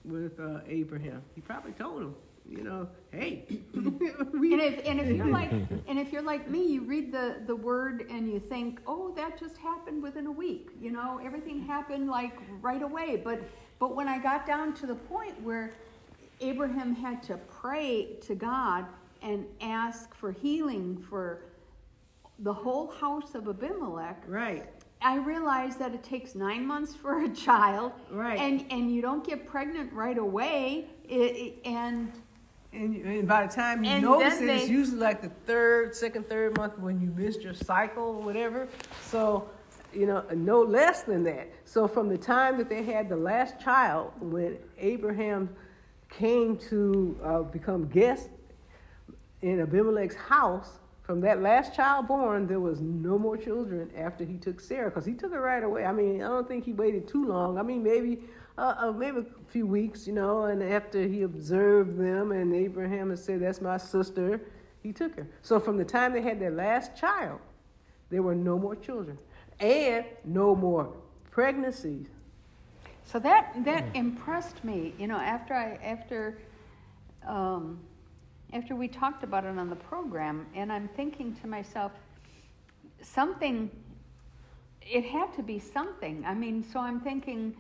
with 0.05 0.39
uh, 0.39 0.59
Abraham. 0.67 1.23
He 1.33 1.41
probably 1.41 1.71
told 1.71 2.01
him 2.03 2.15
you 2.49 2.63
know, 2.63 2.87
hey. 3.11 3.45
and 3.73 4.01
if 4.01 4.85
and 4.85 4.99
if 4.99 5.15
you're 5.15 5.25
like 5.27 5.51
and 5.51 5.99
if 5.99 6.11
you're 6.11 6.21
like 6.21 6.49
me, 6.49 6.65
you 6.65 6.81
read 6.83 7.11
the 7.11 7.37
the 7.45 7.55
word 7.55 8.05
and 8.09 8.31
you 8.31 8.39
think, 8.39 8.81
oh, 8.87 9.13
that 9.15 9.39
just 9.39 9.57
happened 9.57 10.03
within 10.03 10.27
a 10.27 10.31
week. 10.31 10.69
You 10.81 10.91
know, 10.91 11.19
everything 11.23 11.61
happened 11.61 12.09
like 12.09 12.33
right 12.61 12.81
away. 12.81 13.21
But 13.23 13.41
but 13.79 13.95
when 13.95 14.07
I 14.07 14.19
got 14.19 14.45
down 14.45 14.73
to 14.75 14.85
the 14.85 14.95
point 14.95 15.41
where 15.41 15.73
Abraham 16.41 16.93
had 16.95 17.23
to 17.23 17.37
pray 17.37 18.17
to 18.21 18.35
God 18.35 18.85
and 19.21 19.45
ask 19.61 20.13
for 20.13 20.31
healing 20.31 20.97
for 21.09 21.45
the 22.39 22.53
whole 22.53 22.87
house 22.91 23.35
of 23.35 23.47
Abimelech. 23.47 24.23
Right. 24.27 24.65
I 25.01 25.17
realized 25.17 25.79
that 25.79 25.93
it 25.93 26.03
takes 26.03 26.35
nine 26.35 26.65
months 26.65 26.95
for 26.95 27.23
a 27.23 27.29
child, 27.29 27.91
right? 28.09 28.39
And 28.39 28.65
and 28.69 28.93
you 28.93 29.01
don't 29.01 29.25
get 29.25 29.45
pregnant 29.45 29.91
right 29.91 30.17
away, 30.17 30.87
it, 31.07 31.15
it, 31.15 31.53
and 31.65 32.11
and, 32.73 32.95
and 32.95 33.27
by 33.27 33.45
the 33.45 33.53
time 33.53 33.83
you 33.83 33.91
and 33.91 34.03
notice 34.03 34.39
it, 34.39 34.47
they, 34.47 34.61
it's 34.61 34.69
usually 34.69 34.97
like 34.99 35.21
the 35.21 35.29
third, 35.45 35.95
second, 35.95 36.27
third 36.27 36.57
month 36.57 36.77
when 36.79 36.99
you 36.99 37.11
missed 37.15 37.41
your 37.41 37.53
cycle 37.53 38.03
or 38.03 38.21
whatever. 38.21 38.67
So, 39.09 39.49
you 39.93 40.07
know, 40.07 40.23
no 40.33 40.61
less 40.61 41.03
than 41.03 41.23
that. 41.25 41.51
So, 41.65 41.87
from 41.87 42.09
the 42.09 42.17
time 42.17 42.57
that 42.57 42.69
they 42.69 42.83
had 42.83 43.09
the 43.09 43.15
last 43.15 43.59
child, 43.59 44.11
when 44.19 44.57
Abraham 44.77 45.49
came 46.09 46.57
to 46.69 47.19
uh, 47.23 47.41
become 47.41 47.87
guest 47.87 48.29
in 49.41 49.59
Abimelech's 49.61 50.15
house, 50.15 50.79
from 51.03 51.19
that 51.21 51.41
last 51.41 51.75
child 51.75 52.07
born, 52.07 52.47
there 52.47 52.61
was 52.61 52.79
no 52.79 53.19
more 53.19 53.35
children 53.35 53.91
after 53.97 54.23
he 54.23 54.37
took 54.37 54.61
Sarah, 54.61 54.89
because 54.89 55.05
he 55.05 55.13
took 55.13 55.33
her 55.33 55.41
right 55.41 55.63
away. 55.63 55.85
I 55.85 55.91
mean, 55.91 56.23
I 56.23 56.29
don't 56.29 56.47
think 56.47 56.63
he 56.63 56.71
waited 56.73 57.07
too 57.07 57.25
long. 57.25 57.57
I 57.57 57.61
mean, 57.61 57.83
maybe 57.83 58.23
uh, 58.57 58.75
uh, 58.77 58.91
maybe 58.91 59.19
a 59.19 59.51
few 59.51 59.65
weeks, 59.65 60.05
you 60.05 60.13
know, 60.13 60.43
and 60.43 60.61
after 60.61 61.07
he 61.07 61.23
observed 61.23 61.97
them 61.97 62.31
and 62.31 62.53
Abraham 62.53 63.09
had 63.09 63.19
said, 63.19 63.41
That's 63.41 63.61
my 63.61 63.77
sister, 63.77 64.41
he 64.81 64.91
took 64.91 65.15
her. 65.15 65.27
So 65.41 65.59
from 65.59 65.77
the 65.77 65.85
time 65.85 66.13
they 66.13 66.21
had 66.21 66.39
their 66.39 66.51
last 66.51 66.95
child, 66.95 67.39
there 68.09 68.21
were 68.21 68.35
no 68.35 68.59
more 68.59 68.75
children 68.75 69.17
and 69.59 70.05
no 70.23 70.55
more 70.55 70.93
pregnancies. 71.31 72.07
So 73.05 73.19
that 73.19 73.53
that 73.65 73.85
impressed 73.95 74.63
me, 74.63 74.93
you 74.97 75.07
know, 75.07 75.17
after 75.17 75.53
I 75.53 75.79
after 75.83 76.37
um, 77.27 77.79
after 78.53 78.75
we 78.75 78.87
talked 78.87 79.23
about 79.23 79.45
it 79.45 79.57
on 79.57 79.69
the 79.69 79.75
program, 79.75 80.45
and 80.55 80.71
I'm 80.71 80.87
thinking 80.89 81.35
to 81.41 81.47
myself, 81.47 81.91
something. 83.01 83.69
It 84.85 85.05
had 85.05 85.33
to 85.35 85.43
be 85.43 85.59
something. 85.59 86.25
I 86.27 86.33
mean, 86.33 86.61
so 86.61 86.77
I'm 86.79 86.99
thinking 86.99 87.55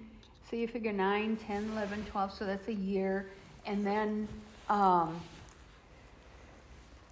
so 0.49 0.55
you 0.55 0.67
figure 0.67 0.93
9, 0.93 1.37
10, 1.37 1.69
11, 1.71 2.05
12, 2.05 2.33
so 2.33 2.45
that's 2.45 2.67
a 2.67 2.73
year. 2.73 3.27
And 3.65 3.85
then, 3.85 4.27
um, 4.69 5.19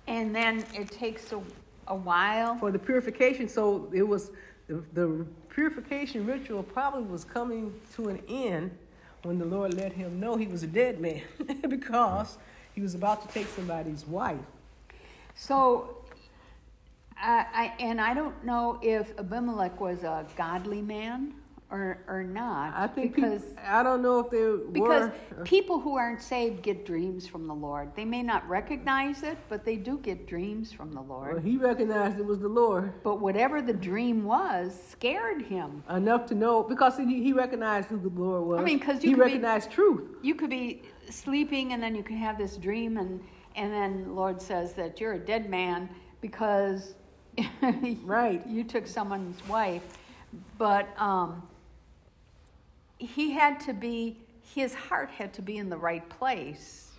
and 0.08 0.36
then 0.36 0.64
it 0.74 0.92
takes 0.92 1.32
a, 1.32 1.42
a 1.88 1.96
while. 1.96 2.58
For 2.58 2.72
the 2.72 2.80
purification, 2.80 3.48
so 3.48 3.90
it 3.94 4.04
was, 4.04 4.32
the, 4.68 4.84
the 4.94 5.26
purification 5.50 6.26
ritual 6.26 6.64
probably 6.64 7.04
was 7.04 7.24
coming 7.24 7.74
to 7.96 8.10
an 8.10 8.22
end 8.28 8.72
when 9.24 9.38
the 9.38 9.46
Lord 9.46 9.74
let 9.74 9.94
him 9.94 10.20
know 10.20 10.36
he 10.36 10.48
was 10.48 10.64
a 10.64 10.68
dead 10.68 11.00
man 11.00 11.22
because 11.70 12.38
he 12.74 12.82
was 12.82 12.96
about 12.96 13.28
to 13.28 13.34
take 13.34 13.48
somebody's 13.48 14.06
wife. 14.06 14.40
So, 15.36 15.98
I, 17.18 17.46
I, 17.54 17.74
and 17.80 18.02
I 18.02 18.14
don't 18.14 18.44
know 18.44 18.80
if 18.82 19.18
Abimelech 19.18 19.80
was 19.80 20.04
a 20.04 20.26
godly 20.36 20.82
man 20.82 21.34
or 21.72 21.98
or 22.08 22.22
not. 22.24 22.74
I 22.76 22.86
think 22.88 23.16
because 23.16 23.42
people, 23.44 23.64
I 23.66 23.82
don't 23.82 24.02
know 24.02 24.20
if 24.20 24.30
they 24.30 24.72
because 24.72 25.10
were. 25.38 25.44
people 25.46 25.80
who 25.80 25.96
aren't 25.96 26.22
saved 26.22 26.62
get 26.62 26.86
dreams 26.86 27.26
from 27.26 27.48
the 27.48 27.54
Lord. 27.56 27.96
They 27.96 28.06
may 28.06 28.22
not 28.22 28.48
recognize 28.50 29.24
it, 29.24 29.38
but 29.50 29.64
they 29.64 29.78
do 29.78 29.98
get 29.98 30.28
dreams 30.28 30.72
from 30.74 30.92
the 30.92 31.02
Well, 31.02 31.20
Lord. 31.22 31.44
he 31.44 31.58
recognized 31.58 32.20
it 32.20 32.26
was 32.26 32.40
the 32.40 32.50
Lord 32.50 32.94
But 33.04 33.22
whatever 33.22 33.62
the 33.62 33.74
dream 33.74 34.26
was 34.26 34.78
scared 34.90 35.42
him. 35.44 35.84
enough 35.90 36.26
to 36.28 36.36
know 36.36 36.62
because 36.64 36.98
he, 36.98 37.24
he 37.24 37.32
recognized 37.34 37.88
who 37.90 37.98
the 38.00 38.10
Lord 38.10 38.44
was. 38.46 38.60
I 38.60 38.64
mean, 38.64 38.80
'cause 38.80 39.02
you 39.04 39.10
he 39.12 39.16
could 39.16 39.20
be- 39.20 39.22
recognized 39.32 39.72
truth. 39.72 40.02
You 40.22 40.36
could 40.36 40.50
be 40.50 40.84
sleeping 41.10 41.74
and 41.74 41.82
then 41.82 41.96
you 41.96 42.04
can 42.04 42.18
have 42.18 42.38
this 42.38 42.58
dream 42.58 42.98
and 42.98 43.20
and 43.56 43.72
then 43.74 44.16
Lord 44.16 44.42
says 44.42 44.74
that 44.74 45.00
you're 45.02 45.14
a 45.14 45.20
dead 45.20 45.50
man 45.50 45.90
because 46.22 46.96
Right. 48.04 48.46
you 48.48 48.64
took 48.64 48.88
someone's 48.88 49.46
wife. 49.48 49.84
But 50.58 50.88
um, 50.98 51.44
he 53.02 53.32
had 53.32 53.60
to 53.62 53.74
be 53.74 54.18
his 54.54 54.74
heart 54.74 55.10
had 55.10 55.34
to 55.34 55.42
be 55.42 55.58
in 55.58 55.70
the 55.70 55.78
right 55.78 56.08
place. 56.10 56.92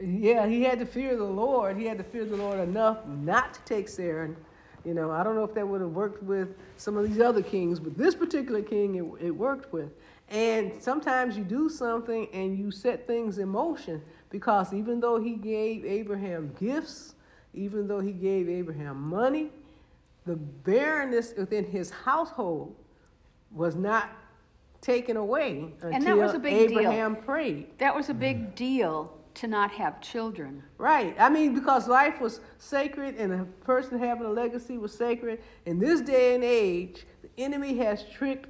Yeah, 0.00 0.46
he 0.46 0.62
had 0.62 0.78
to 0.78 0.86
fear 0.86 1.16
the 1.16 1.24
Lord. 1.24 1.76
He 1.76 1.84
had 1.84 1.98
to 1.98 2.04
fear 2.04 2.24
the 2.24 2.36
Lord 2.36 2.60
enough 2.60 3.04
not 3.06 3.54
to 3.54 3.60
take 3.62 3.88
Sarah. 3.88 4.30
You 4.84 4.94
know, 4.94 5.10
I 5.10 5.22
don't 5.22 5.34
know 5.34 5.44
if 5.44 5.52
that 5.54 5.66
would 5.66 5.80
have 5.80 5.90
worked 5.90 6.22
with 6.22 6.56
some 6.76 6.96
of 6.96 7.06
these 7.06 7.20
other 7.20 7.42
kings, 7.42 7.78
but 7.78 7.98
this 7.98 8.14
particular 8.14 8.62
king, 8.62 8.94
it, 8.94 9.26
it 9.26 9.30
worked 9.30 9.72
with. 9.72 9.90
And 10.30 10.72
sometimes 10.80 11.36
you 11.36 11.44
do 11.44 11.68
something 11.68 12.28
and 12.32 12.56
you 12.56 12.70
set 12.70 13.06
things 13.06 13.38
in 13.38 13.48
motion 13.48 14.00
because 14.30 14.72
even 14.72 15.00
though 15.00 15.20
he 15.20 15.32
gave 15.34 15.84
Abraham 15.84 16.54
gifts, 16.58 17.14
even 17.52 17.88
though 17.88 18.00
he 18.00 18.12
gave 18.12 18.48
Abraham 18.48 18.96
money, 19.02 19.50
the 20.24 20.36
barrenness 20.36 21.34
within 21.36 21.64
his 21.64 21.90
household 21.90 22.74
was 23.50 23.74
not 23.74 24.10
taken 24.80 25.16
away 25.16 25.72
until 25.82 25.92
And 25.92 26.06
that 26.06 26.16
was 26.16 26.34
a 26.34 26.38
big 26.38 26.68
deal. 26.68 27.14
Prayed. 27.16 27.78
That 27.78 27.94
was 27.94 28.08
a 28.08 28.14
big 28.14 28.38
mm. 28.38 28.54
deal 28.54 29.16
to 29.34 29.46
not 29.46 29.70
have 29.72 30.00
children. 30.00 30.62
Right. 30.78 31.14
I 31.18 31.28
mean, 31.28 31.54
because 31.54 31.86
life 31.88 32.20
was 32.20 32.40
sacred 32.58 33.16
and 33.16 33.32
a 33.32 33.44
person 33.64 33.98
having 33.98 34.26
a 34.26 34.30
legacy 34.30 34.78
was 34.78 34.92
sacred. 34.92 35.40
In 35.66 35.78
this 35.78 36.00
day 36.00 36.34
and 36.34 36.42
age, 36.42 37.06
the 37.22 37.30
enemy 37.38 37.76
has 37.78 38.04
tricked 38.12 38.48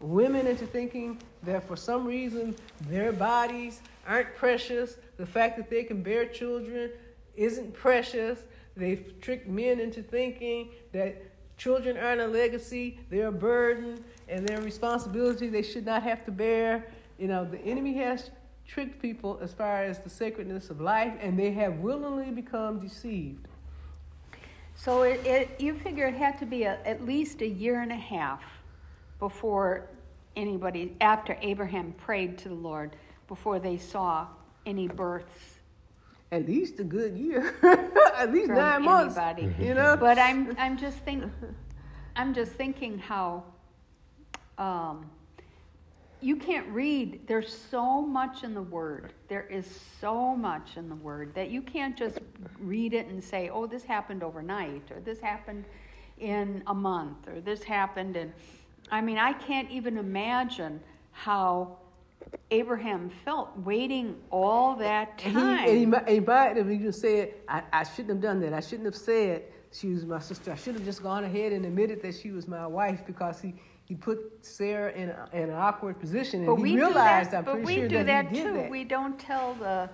women 0.00 0.46
into 0.46 0.66
thinking 0.66 1.20
that 1.42 1.66
for 1.66 1.76
some 1.76 2.06
reason 2.06 2.54
their 2.88 3.12
bodies 3.12 3.80
aren't 4.06 4.34
precious. 4.36 4.96
The 5.16 5.26
fact 5.26 5.56
that 5.56 5.70
they 5.70 5.84
can 5.84 6.02
bear 6.02 6.26
children 6.26 6.90
isn't 7.36 7.74
precious. 7.74 8.40
They've 8.76 9.14
tricked 9.20 9.48
men 9.48 9.80
into 9.80 10.02
thinking 10.02 10.70
that 10.92 11.22
children 11.58 11.98
aren't 11.98 12.20
a 12.20 12.26
legacy, 12.26 12.98
they're 13.10 13.26
a 13.26 13.32
burden, 13.32 14.02
and 14.28 14.46
they're 14.46 14.60
a 14.60 14.62
responsibility 14.62 15.48
they 15.48 15.62
should 15.62 15.84
not 15.84 16.02
have 16.04 16.24
to 16.24 16.30
bear. 16.30 16.86
You 17.18 17.26
know, 17.28 17.44
the 17.44 17.58
enemy 17.58 17.94
has 17.94 18.30
tricked 18.66 19.02
people 19.02 19.38
as 19.42 19.52
far 19.52 19.82
as 19.82 19.98
the 19.98 20.08
sacredness 20.08 20.70
of 20.70 20.80
life, 20.80 21.12
and 21.20 21.38
they 21.38 21.50
have 21.52 21.78
willingly 21.78 22.30
become 22.30 22.78
deceived. 22.78 23.48
So 24.76 25.02
it, 25.02 25.26
it 25.26 25.60
you 25.60 25.74
figure 25.74 26.06
it 26.06 26.14
had 26.14 26.38
to 26.38 26.46
be 26.46 26.62
a, 26.62 26.78
at 26.86 27.04
least 27.04 27.42
a 27.42 27.48
year 27.48 27.80
and 27.80 27.90
a 27.90 27.96
half 27.96 28.42
before 29.18 29.88
anybody 30.36 30.96
after 31.00 31.36
Abraham 31.42 31.92
prayed 31.94 32.38
to 32.38 32.48
the 32.48 32.54
Lord 32.54 32.94
before 33.26 33.58
they 33.58 33.76
saw 33.76 34.28
any 34.64 34.86
births 34.86 35.57
At 36.30 36.46
least 36.46 36.78
a 36.78 36.84
good 36.84 37.16
year, 37.16 37.54
at 38.16 38.32
least 38.32 38.48
from 38.48 38.56
nine 38.56 38.84
months. 38.84 39.16
anybody. 39.16 39.64
You 39.64 39.74
know, 39.74 39.96
But 39.96 40.18
I'm 40.18 40.54
I'm 40.58 40.76
just 40.76 40.98
think 40.98 41.24
I'm 42.16 42.34
just 42.34 42.52
thinking 42.52 42.98
how 42.98 43.44
um, 44.58 45.10
you 46.20 46.36
can't 46.36 46.66
read. 46.68 47.26
There's 47.26 47.56
so 47.56 48.02
much 48.02 48.44
in 48.44 48.52
the 48.52 48.62
Word. 48.62 49.12
There 49.28 49.46
is 49.46 49.80
so 50.00 50.36
much 50.36 50.76
in 50.76 50.88
the 50.88 50.96
Word 50.96 51.34
that 51.34 51.50
you 51.50 51.62
can't 51.62 51.96
just 51.96 52.18
read 52.58 52.92
it 52.92 53.06
and 53.06 53.22
say, 53.22 53.48
"Oh, 53.48 53.66
this 53.66 53.84
happened 53.84 54.22
overnight," 54.22 54.90
or 54.90 55.00
"This 55.00 55.20
happened 55.20 55.64
in 56.18 56.62
a 56.66 56.74
month," 56.74 57.26
or 57.28 57.40
"This 57.40 57.62
happened 57.62 58.16
And 58.16 58.32
I 58.90 59.00
mean, 59.00 59.16
I 59.16 59.32
can't 59.32 59.70
even 59.70 59.96
imagine 59.96 60.80
how 61.12 61.78
Abraham 62.50 63.10
felt 63.24 63.50
waiting 63.58 64.16
all 64.30 64.76
that 64.76 65.20
and 65.24 65.34
time. 65.34 65.64
he, 65.64 65.70
and 65.70 65.78
he, 65.78 65.86
might- 65.86 66.08
he 66.08 66.20
might 66.20 66.56
have 66.56 66.70
even 66.70 66.92
said, 66.92 67.34
I, 67.48 67.62
"I 67.72 67.84
shouldn't 67.84 68.08
have 68.10 68.20
done 68.20 68.40
that. 68.40 68.52
I 68.54 68.60
shouldn't 68.60 68.86
have 68.86 68.96
said 68.96 69.42
she 69.72 69.88
was 69.88 70.04
my 70.06 70.18
sister. 70.18 70.50
I 70.52 70.56
should 70.56 70.74
have 70.74 70.84
just 70.84 71.02
gone 71.02 71.24
ahead 71.24 71.52
and 71.52 71.64
admitted 71.64 72.02
that 72.02 72.14
she 72.14 72.30
was 72.30 72.48
my 72.48 72.66
wife 72.66 73.00
because 73.06 73.40
he." 73.40 73.54
He 73.84 73.94
put 73.94 74.44
Sarah 74.44 74.92
in, 74.92 75.08
a, 75.08 75.28
in 75.32 75.44
an 75.44 75.54
awkward 75.54 75.98
position, 75.98 76.40
and 76.40 76.46
But 76.48 76.56
he 76.56 76.62
we 76.62 76.76
realized, 76.76 77.30
do 77.30 77.30
that, 77.30 77.38
I'm 77.38 77.44
but 77.44 77.52
pretty 77.52 77.66
we 77.66 77.74
sure 77.76 77.88
do 77.88 77.96
that, 78.04 78.06
that 78.06 78.26
he 78.28 78.36
did 78.42 78.46
too. 78.48 78.52
that. 78.52 78.70
We 78.70 78.84
don't 78.84 79.18
tell 79.18 79.54
the, 79.54 79.88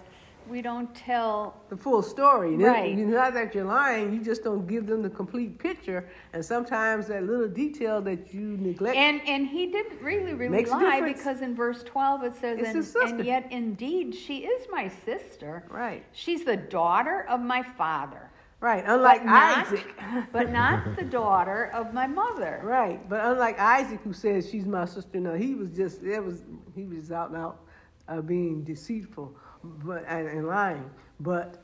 we 0.48 0.62
don't 0.62 0.94
tell. 0.94 1.62
the 1.68 1.76
full 1.76 2.02
story. 2.02 2.56
Right. 2.56 2.98
It's 2.98 3.10
not 3.10 3.34
that 3.34 3.54
you're 3.54 3.64
lying, 3.64 4.12
you 4.12 4.22
just 4.22 4.44
don't 4.44 4.66
give 4.66 4.86
them 4.86 5.02
the 5.02 5.10
complete 5.10 5.58
picture. 5.58 6.08
And 6.32 6.44
sometimes 6.44 7.06
that 7.08 7.24
little 7.24 7.48
detail 7.48 8.00
that 8.02 8.32
you 8.32 8.56
neglect. 8.58 8.96
And 8.96 9.20
and 9.26 9.46
he 9.46 9.66
didn't 9.66 10.00
really 10.02 10.34
really 10.34 10.64
lie 10.64 11.00
because 11.00 11.40
in 11.40 11.54
verse 11.54 11.82
twelve 11.82 12.22
it 12.24 12.34
says, 12.34 12.58
and, 12.58 12.76
his 12.76 12.92
sister." 12.92 13.16
and 13.16 13.24
yet 13.24 13.48
indeed 13.50 14.14
she 14.14 14.38
is 14.38 14.66
my 14.70 14.88
sister. 15.04 15.64
right, 15.70 16.04
She's 16.12 16.44
the 16.44 16.56
daughter 16.56 17.26
of 17.28 17.40
my 17.40 17.62
father, 17.62 18.30
right. 18.60 18.84
Unlike 18.86 19.20
but 19.20 19.26
not, 19.26 19.66
Isaac. 19.66 19.94
but 20.32 20.50
not 20.50 20.96
the 20.96 21.04
daughter 21.04 21.70
of 21.72 21.94
my 21.94 22.06
mother. 22.06 22.60
Right, 22.62 23.08
but 23.08 23.24
unlike 23.24 23.58
Isaac, 23.58 24.00
who 24.04 24.12
says 24.12 24.48
she's 24.50 24.66
my 24.66 24.84
sister, 24.84 25.20
no, 25.20 25.34
he 25.34 25.54
was 25.54 25.70
just 25.70 26.02
it 26.02 26.22
was 26.22 26.42
he 26.74 26.84
was 26.84 27.10
out 27.10 27.30
and 27.30 27.38
out 27.38 27.60
uh, 28.08 28.20
being 28.20 28.62
deceitful, 28.64 29.34
but 29.62 30.04
and, 30.08 30.28
and 30.28 30.46
lying. 30.46 30.90
But 31.20 31.62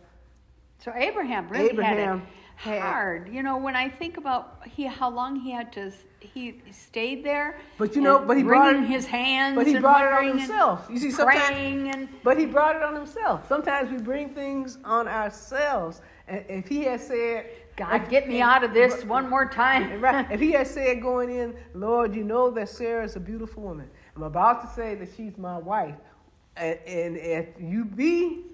So 0.79 0.92
Abraham 0.94 1.48
really 1.48 1.70
Abraham 1.70 2.20
had 2.57 2.74
it 2.74 2.81
had- 2.81 2.83
hard. 2.83 3.29
You 3.33 3.42
know, 3.42 3.59
when 3.59 3.76
I 3.76 3.88
think 3.88 4.16
about 4.16 4.66
he 4.66 4.85
how 4.87 5.11
long 5.11 5.37
he 5.37 5.50
had 5.50 5.72
to 5.74 5.92
he 6.20 6.61
stayed 6.70 7.24
there. 7.24 7.59
But 7.79 7.96
you 7.96 8.03
know, 8.03 8.18
but 8.18 8.37
he 8.37 8.42
brought 8.42 8.76
it- 8.76 8.85
his 8.85 9.07
hands. 9.07 9.57
but 9.57 9.66
he 9.66 9.74
and 9.74 9.83
brought 9.83 10.05
it 10.05 10.12
on 10.12 10.38
himself. 10.38 10.87
You 10.90 10.98
see, 10.98 11.11
sometimes 11.11 11.94
and 11.96 12.09
But 12.22 12.38
he 12.38 12.46
brought 12.46 12.76
it 12.76 12.83
on 12.83 12.94
himself. 12.94 13.48
Sometimes 13.48 13.90
we 13.90 13.98
bring 13.98 14.35
things 14.35 14.79
on 14.85 15.09
ourselves. 15.09 16.03
And 16.29 16.44
if 16.48 16.68
he 16.68 16.85
had 16.85 17.00
said, 17.00 17.46
God, 17.76 18.09
get 18.11 18.29
me 18.29 18.40
out 18.42 18.62
of 18.62 18.74
this 18.74 19.05
one 19.05 19.29
more 19.29 19.46
time. 19.48 20.00
right, 20.03 20.26
if 20.31 20.38
he 20.38 20.53
had 20.53 20.66
said 20.66 21.00
going 21.00 21.31
in, 21.31 21.55
Lord, 21.74 22.14
you 22.14 22.22
know 22.22 22.50
that 22.50 22.68
Sarah 22.68 23.05
is 23.05 23.16
a 23.16 23.20
beautiful 23.20 23.62
woman. 23.62 23.90
I'm 24.14 24.22
about 24.22 24.61
to 24.61 24.68
say 24.74 24.94
that 24.96 25.09
she's 25.16 25.38
my 25.38 25.57
wife. 25.59 25.96
And, 26.61 27.16
if 27.16 27.49
you 27.59 27.85
be 27.85 28.44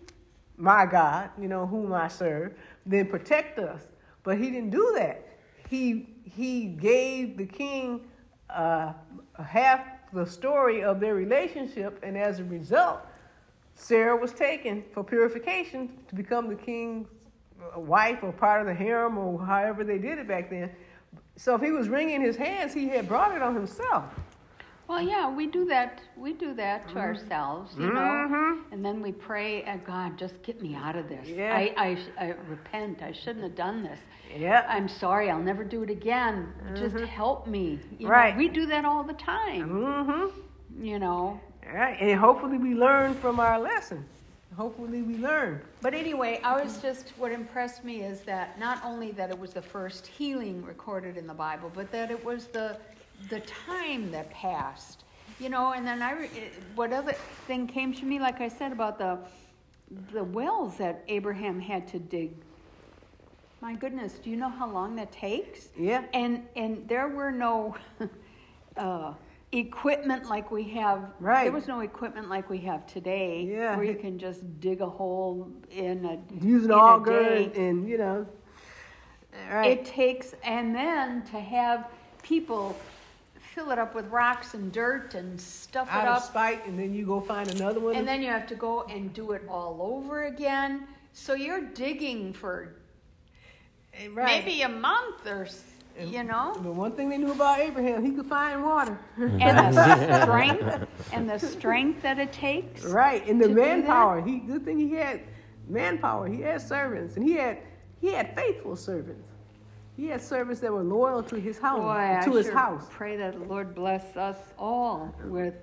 my 0.56 0.86
God, 0.86 1.30
you 1.40 1.48
know, 1.48 1.66
whom 1.66 1.92
I 1.92 2.08
serve, 2.08 2.54
then 2.86 3.06
protect 3.08 3.58
us. 3.58 3.82
But 4.22 4.38
he 4.38 4.50
didn't 4.50 4.70
do 4.70 4.94
that. 4.96 5.38
He, 5.68 6.08
he 6.24 6.66
gave 6.66 7.36
the 7.36 7.46
king 7.46 8.02
uh, 8.48 8.92
half 9.44 9.80
the 10.12 10.24
story 10.24 10.82
of 10.82 11.00
their 11.00 11.14
relationship, 11.14 11.98
and 12.02 12.16
as 12.16 12.38
a 12.38 12.44
result, 12.44 13.00
Sarah 13.74 14.16
was 14.16 14.32
taken 14.32 14.84
for 14.92 15.04
purification 15.04 15.90
to 16.08 16.14
become 16.14 16.48
the 16.48 16.54
king's 16.54 17.08
wife 17.76 18.20
or 18.22 18.32
part 18.32 18.60
of 18.60 18.66
the 18.66 18.74
harem 18.74 19.18
or 19.18 19.44
however 19.44 19.84
they 19.84 19.98
did 19.98 20.18
it 20.18 20.28
back 20.28 20.48
then. 20.48 20.70
So 21.36 21.54
if 21.54 21.60
he 21.60 21.70
was 21.70 21.88
wringing 21.88 22.20
his 22.20 22.36
hands, 22.36 22.72
he 22.72 22.88
had 22.88 23.08
brought 23.08 23.34
it 23.34 23.42
on 23.42 23.54
himself. 23.54 24.04
Well, 24.88 25.02
yeah, 25.02 25.28
we 25.34 25.46
do 25.46 25.64
that. 25.66 26.00
We 26.16 26.32
do 26.32 26.54
that 26.54 26.82
to 26.88 26.94
Mm-hmm. 26.94 26.98
ourselves, 26.98 27.74
you 27.76 27.92
know. 27.92 28.58
And 28.70 28.84
then 28.84 29.02
we 29.02 29.10
pray, 29.12 29.64
uh, 29.64 29.78
God, 29.78 30.16
just 30.16 30.40
get 30.42 30.62
me 30.62 30.74
out 30.76 30.94
of 30.96 31.08
this. 31.08 31.26
Yeah. 31.28 31.54
I, 31.56 31.74
I, 31.76 32.24
I 32.26 32.34
repent. 32.48 33.02
I 33.02 33.10
shouldn't 33.12 33.42
have 33.42 33.56
done 33.56 33.82
this. 33.82 33.98
Yeah. 34.36 34.64
I'm 34.68 34.88
sorry. 34.88 35.28
I'll 35.30 35.40
never 35.42 35.64
do 35.64 35.82
it 35.82 35.90
again. 35.90 36.52
Just 36.76 36.96
help 36.96 37.46
me. 37.48 37.80
You 37.98 38.06
know, 38.06 38.12
Right. 38.12 38.36
we 38.36 38.48
do 38.48 38.66
that 38.66 38.84
all 38.84 39.02
the 39.02 39.14
time. 39.14 39.70
Mm-hmm. 39.70 40.84
You 40.84 40.98
know. 41.00 41.40
Right. 41.72 41.96
And 42.00 42.18
hopefully 42.20 42.58
we 42.58 42.74
learn 42.74 43.14
from 43.14 43.40
our 43.40 43.58
lesson. 43.58 44.04
Hopefully 44.56 45.02
we 45.02 45.16
learn. 45.18 45.60
But 45.82 45.92
anyway, 45.94 46.40
I 46.44 46.62
was 46.62 46.80
just 46.80 47.12
what 47.18 47.32
impressed 47.32 47.84
me 47.84 48.02
is 48.02 48.20
that 48.20 48.58
not 48.58 48.80
only 48.84 49.10
that 49.12 49.30
it 49.30 49.38
was 49.38 49.52
the 49.52 49.60
first 49.60 50.06
healing 50.06 50.64
recorded 50.64 51.16
in 51.16 51.26
the 51.26 51.34
Bible, 51.34 51.70
but 51.74 51.90
that 51.92 52.10
it 52.10 52.24
was 52.24 52.46
the 52.46 52.76
the 53.28 53.40
time 53.40 54.10
that 54.12 54.30
passed. 54.30 55.04
You 55.38 55.50
know, 55.50 55.72
and 55.72 55.86
then 55.86 56.02
I 56.02 56.12
re- 56.12 56.30
what 56.74 56.92
other 56.92 57.12
thing 57.46 57.66
came 57.66 57.92
to 57.94 58.04
me, 58.04 58.18
like 58.18 58.40
I 58.40 58.48
said 58.48 58.72
about 58.72 58.98
the 58.98 59.18
the 60.12 60.24
wells 60.24 60.78
that 60.78 61.04
Abraham 61.08 61.60
had 61.60 61.86
to 61.88 61.98
dig. 61.98 62.32
My 63.60 63.74
goodness, 63.74 64.14
do 64.14 64.30
you 64.30 64.36
know 64.36 64.48
how 64.48 64.70
long 64.70 64.96
that 64.96 65.12
takes? 65.12 65.68
Yeah. 65.78 66.04
And 66.12 66.46
and 66.56 66.88
there 66.88 67.08
were 67.08 67.30
no 67.30 67.76
uh, 68.76 69.14
equipment 69.52 70.28
like 70.28 70.50
we 70.50 70.64
have. 70.70 71.12
Right. 71.20 71.44
There 71.44 71.52
was 71.52 71.66
no 71.66 71.80
equipment 71.80 72.28
like 72.28 72.48
we 72.50 72.58
have 72.58 72.86
today. 72.86 73.46
Yeah. 73.50 73.76
Where 73.76 73.84
you 73.84 73.96
can 73.96 74.18
just 74.18 74.60
dig 74.60 74.80
a 74.80 74.88
hole 74.88 75.50
in 75.70 76.04
a 76.04 76.44
Use 76.44 76.64
an 76.64 76.72
auger 76.72 77.18
and, 77.18 77.54
and, 77.56 77.88
you 77.88 77.98
know. 77.98 78.26
Right. 79.50 79.78
It 79.78 79.84
takes 79.84 80.34
and 80.44 80.74
then 80.74 81.22
to 81.26 81.38
have 81.38 81.88
people 82.22 82.76
fill 83.56 83.70
it 83.70 83.78
up 83.78 83.94
with 83.94 84.06
rocks 84.08 84.52
and 84.52 84.70
dirt 84.70 85.14
and 85.14 85.40
stuff 85.40 85.88
it 85.88 85.94
Out 85.94 86.06
of 86.06 86.16
up. 86.18 86.22
spite, 86.24 86.66
and 86.66 86.78
then 86.78 86.92
you 86.92 87.06
go 87.06 87.20
find 87.20 87.48
another 87.50 87.80
one. 87.80 87.96
And 87.96 88.06
then 88.06 88.20
you 88.20 88.28
have 88.28 88.46
to 88.48 88.54
go 88.54 88.82
and 88.82 89.12
do 89.14 89.32
it 89.32 89.42
all 89.48 89.78
over 89.80 90.24
again. 90.26 90.86
So 91.14 91.32
you're 91.34 91.62
digging 91.62 92.34
for 92.34 92.74
Eh, 93.94 94.08
right. 94.12 94.44
maybe 94.44 94.60
a 94.60 94.68
month 94.68 95.26
or, 95.26 95.48
you 95.98 96.22
know? 96.22 96.54
The 96.62 96.70
one 96.70 96.92
thing 96.92 97.08
they 97.08 97.16
knew 97.16 97.32
about 97.32 97.58
Abraham, 97.60 98.04
he 98.04 98.12
could 98.12 98.26
find 98.26 98.62
water. 98.62 98.98
And 99.18 99.74
the 99.74 100.22
strength, 100.22 100.86
and 101.14 101.30
the 101.30 101.38
strength 101.38 102.02
that 102.02 102.18
it 102.18 102.30
takes. 102.34 102.84
Right, 102.84 103.26
and 103.26 103.40
the 103.40 103.48
to 103.48 103.54
do 103.54 103.60
that? 103.60 103.78
manpower. 103.78 104.20
He 104.20 104.38
good 104.40 104.66
thing 104.66 104.78
he 104.78 104.92
had 104.92 105.22
manpower. 105.66 106.28
He 106.28 106.42
had 106.42 106.60
servants, 106.60 107.16
and 107.16 107.24
he 107.24 107.36
had 107.36 107.56
he 108.02 108.08
had 108.12 108.36
faithful 108.36 108.76
servants. 108.76 109.30
He 109.96 110.08
had 110.08 110.20
servants 110.20 110.60
that 110.60 110.72
were 110.72 110.82
loyal 110.82 111.22
to 111.22 111.36
his 111.36 111.58
house, 111.58 111.78
Boy, 111.80 112.18
I 112.20 112.24
to 112.24 112.34
his 112.34 112.46
sure 112.46 112.54
house. 112.54 112.86
pray 112.90 113.16
that 113.16 113.32
the 113.32 113.44
Lord 113.46 113.74
bless 113.74 114.16
us 114.16 114.36
all 114.58 115.14
with 115.24 115.54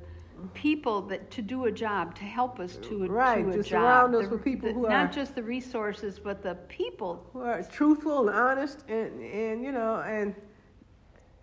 people 0.56 1.02
that 1.04 1.30
to 1.32 1.42
do 1.44 1.66
a 1.66 1.72
job, 1.72 2.16
to 2.16 2.24
help 2.24 2.60
us 2.60 2.78
to 2.78 3.06
a, 3.06 3.08
Right, 3.08 3.44
to 3.44 3.50
a 3.50 3.54
to 3.54 3.58
job. 3.58 3.66
surround 3.68 4.16
us 4.16 4.26
The- 4.26 4.32
with 4.32 4.44
people 4.44 4.70
the- 4.70 4.74
who 4.74 4.86
are- 4.88 4.90
not 4.90 5.12
just 5.12 5.36
the 5.36 5.44
resources, 5.44 6.20
but 6.20 6.42
the 6.42 6.56
people. 6.68 7.24
Who 7.34 7.42
are 7.42 7.62
truthful 7.64 8.28
and 8.28 8.38
honest, 8.38 8.84
and 8.90 9.22
and 9.22 9.64
you 9.64 9.72
know, 9.72 9.98
and 10.02 10.34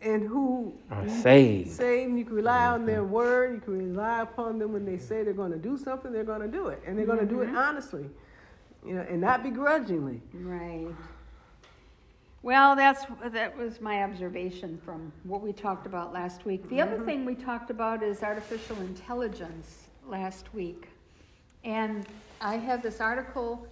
and 0.03 0.27
who 0.27 0.75
Are 0.91 1.09
saved. 1.09 1.71
saved. 1.71 2.19
You 2.19 2.25
can 2.25 2.35
rely 2.35 2.67
on 2.67 2.87
their 2.87 3.03
mm-hmm. 3.03 3.13
word. 3.13 3.55
You 3.55 3.61
can 3.61 3.79
rely 3.93 4.23
upon 4.23 4.59
them 4.59 4.73
when 4.73 4.85
they 4.85 4.97
say 4.97 5.23
they're 5.23 5.35
going 5.35 5.53
to 5.53 5.59
do 5.59 5.77
something. 5.77 6.11
They're 6.11 6.25
going 6.25 6.41
to 6.41 6.49
do 6.49 6.69
it, 6.69 6.83
and 6.87 6.99
they're 6.99 7.07
going 7.07 7.19
to 7.21 7.27
do 7.27 7.43
it 7.43 7.47
mm-hmm. 7.49 7.57
honestly, 7.57 8.11
you 8.85 8.95
know, 8.95 9.07
and 9.09 9.21
not 9.21 9.43
begrudgingly. 9.43 10.23
Right. 10.35 10.89
Well, 12.43 12.75
that's 12.75 13.05
that 13.23 13.55
was 13.57 13.83
my 13.83 14.03
observation 14.03 14.81
from 14.83 15.13
what 15.25 15.43
we 15.43 15.53
talked 15.53 15.87
about 15.87 16.15
last 16.15 16.47
week. 16.47 16.67
The 16.71 16.81
other 16.81 16.99
thing 17.05 17.27
we 17.27 17.35
talked 17.35 17.69
about 17.71 18.03
is 18.03 18.23
artificial 18.23 18.81
intelligence 18.81 19.89
last 20.07 20.53
week, 20.55 20.89
and 21.65 22.07
I 22.41 22.57
have 22.57 22.83
this 22.83 22.99
article 22.99 23.67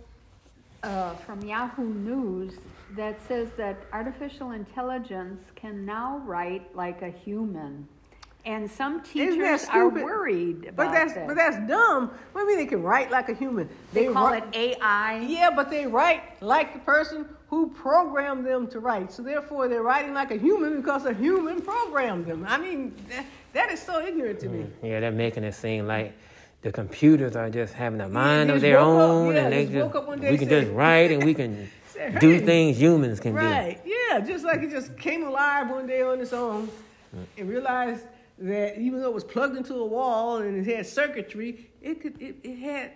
uh, 0.83 1.14
from 1.14 1.42
Yahoo 1.42 1.94
News 1.94 2.59
that 2.94 3.26
says 3.26 3.52
that 3.57 3.87
artificial 3.94 4.52
intelligence 4.52 5.40
can 5.57 5.87
now 5.87 6.18
write 6.26 6.74
like 6.76 7.00
a 7.00 7.11
human, 7.11 7.88
and 8.44 8.70
some 8.70 9.03
teachers 9.03 9.64
are 9.66 9.88
worried 9.88 10.64
about 10.66 10.77
But 10.77 10.92
that's 10.92 11.12
this. 11.14 11.24
but 11.27 11.37
that's 11.37 11.57
dumb. 11.68 12.11
What 12.33 12.40
do 12.40 12.40
you 12.40 12.46
mean 12.48 12.57
they 12.59 12.66
can 12.70 12.83
write 12.83 13.11
like 13.11 13.29
a 13.29 13.35
human? 13.35 13.68
they 13.92 14.07
call 14.07 14.29
write- 14.31 14.44
it 14.55 14.79
AI. 14.81 15.20
Yeah, 15.29 15.51
but 15.55 15.70
they 15.70 15.87
write 15.87 16.40
like 16.42 16.72
the 16.72 16.79
person 16.81 17.27
who 17.51 17.68
programmed 17.70 18.46
them 18.46 18.66
to 18.68 18.81
write. 18.81 19.11
So 19.12 19.22
therefore, 19.22 19.68
they're 19.68 19.83
writing 19.83 20.14
like 20.14 20.31
a 20.31 20.37
human 20.37 20.77
because 20.81 21.05
a 21.07 21.14
human 21.14 21.61
programmed 21.62 22.27
them. 22.27 22.44
I 22.48 22.59
mean, 22.59 22.94
that, 23.09 23.27
that 23.55 23.70
is 23.70 23.81
so 23.83 24.05
ignorant 24.05 24.40
to 24.40 24.48
me. 24.48 24.59
Mm, 24.61 24.70
yeah, 24.83 25.01
they're 25.01 25.11
making 25.12 25.44
it 25.44 25.55
seem 25.55 25.87
like 25.87 26.12
the 26.62 26.72
computers 26.72 27.37
are 27.37 27.51
just 27.51 27.72
having 27.74 28.01
a 28.01 28.09
mind 28.09 28.51
they 28.51 28.55
of 28.55 28.61
their 28.61 28.79
woke 28.79 28.87
up- 29.01 29.11
own, 29.11 29.35
yeah, 29.35 29.40
and 29.44 29.53
they 29.53 29.62
just 29.64 29.72
just 29.72 29.87
woke 29.87 29.94
up 29.96 30.09
one 30.09 30.20
day 30.20 30.31
we 30.31 30.38
can 30.38 30.48
said- 30.48 30.64
just 30.64 30.74
write 30.74 31.11
and 31.11 31.24
we 31.24 31.35
can 31.35 31.68
Said, 31.88 32.18
do 32.20 32.38
things 32.40 32.79
humans 32.79 33.18
can 33.20 33.33
do. 33.33 33.38
Right? 33.38 33.81
Yeah, 33.85 34.20
just 34.20 34.44
like 34.44 34.62
it 34.62 34.70
just 34.70 34.96
came 34.98 35.24
alive 35.27 35.68
one 35.70 35.87
day 35.87 36.03
on 36.03 36.20
its 36.20 36.33
own, 36.33 36.68
mm. 37.16 37.24
and 37.38 37.48
realized 37.48 38.05
that 38.40 38.79
even 38.79 39.01
though 39.01 39.09
it 39.09 39.14
was 39.14 39.24
plugged 39.24 39.57
into 39.57 39.74
a 39.74 39.87
wall 39.87 40.38
and 40.38 40.66
it 40.66 40.77
had 40.77 40.87
circuitry, 40.87 41.70
it 41.83 42.01
could 42.01 42.20
it, 42.20 42.37
it 42.42 42.57
had. 42.57 42.92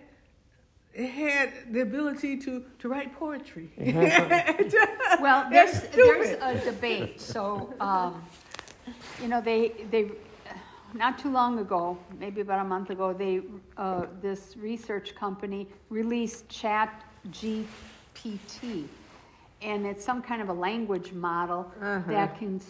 It 0.95 1.09
had 1.09 1.51
the 1.71 1.79
ability 1.81 2.37
to, 2.37 2.63
to 2.77 2.87
write 2.87 3.17
poetry. 3.17 3.71
Well, 5.19 5.47
That's 5.51 5.79
there's, 5.87 6.37
there's 6.37 6.37
a 6.39 6.65
debate, 6.65 7.19
so, 7.19 7.73
um, 7.79 8.23
you 9.19 9.27
know, 9.27 9.41
they, 9.41 9.69
they, 9.89 10.11
not 10.93 11.17
too 11.17 11.31
long 11.31 11.59
ago, 11.59 11.97
maybe 12.19 12.41
about 12.41 12.59
a 12.59 12.67
month 12.67 12.89
ago, 12.89 13.13
they, 13.13 13.41
uh, 13.77 14.05
this 14.21 14.55
research 14.57 15.15
company 15.15 15.67
released 15.89 16.47
Chat 16.49 17.03
GPT. 17.31 18.85
And 19.61 19.85
it's 19.85 20.03
some 20.03 20.21
kind 20.21 20.41
of 20.41 20.49
a 20.49 20.53
language 20.53 21.11
model 21.13 21.71
that 22.07 22.37
can, 22.37 22.61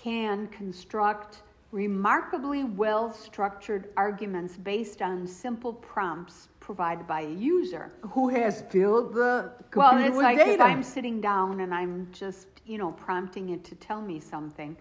can 0.00 0.46
construct 0.48 1.38
remarkably 1.74 2.62
well-structured 2.62 3.88
arguments 3.96 4.56
based 4.56 5.02
on 5.02 5.26
simple 5.26 5.72
prompts 5.72 6.46
provided 6.60 7.04
by 7.04 7.22
a 7.22 7.30
user. 7.30 7.90
Who 8.12 8.28
has 8.28 8.62
filled 8.70 9.12
the 9.12 9.50
computer 9.72 9.78
Well, 9.96 9.98
it's 9.98 10.16
with 10.16 10.22
like 10.24 10.38
data? 10.38 10.52
if 10.52 10.60
I'm 10.60 10.84
sitting 10.84 11.20
down 11.20 11.60
and 11.62 11.74
I'm 11.74 12.06
just, 12.12 12.46
you 12.64 12.78
know, 12.78 12.92
prompting 12.92 13.48
it 13.50 13.64
to 13.64 13.74
tell 13.74 14.00
me 14.00 14.20
something. 14.20 14.76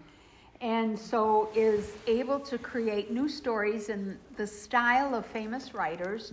And 0.62 0.98
so 0.98 1.50
is 1.56 1.94
able 2.06 2.40
to 2.42 2.60
create 2.60 3.10
new 3.12 3.28
stories 3.28 3.90
in 3.90 4.20
the 4.38 4.46
style 4.46 5.16
of 5.16 5.26
famous 5.26 5.74
writers, 5.74 6.32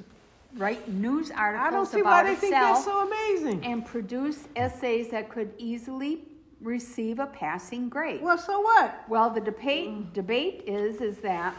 write 0.57 0.87
news 0.91 1.31
articles 1.31 1.69
I 1.69 1.71
don't 1.71 1.87
see 1.87 2.03
why 2.03 2.21
about 2.21 2.27
they 2.29 2.35
think 2.37 2.53
that's 2.53 2.81
itself, 2.81 2.85
so 2.85 3.07
amazing. 3.09 3.65
and 3.65 3.87
produce 3.87 4.47
essays 4.57 5.09
that 5.09 5.31
could 5.31 5.53
easily 5.57 6.21
receive 6.61 7.19
a 7.19 7.27
passing 7.27 7.89
grade. 7.89 8.21
Well, 8.23 8.39
so 8.39 8.61
what? 8.61 9.09
Well, 9.09 9.31
the 9.31 9.41
debate, 9.41 10.13
debate 10.13 10.65
is, 10.67 11.01
is 11.01 11.19
that 11.19 11.55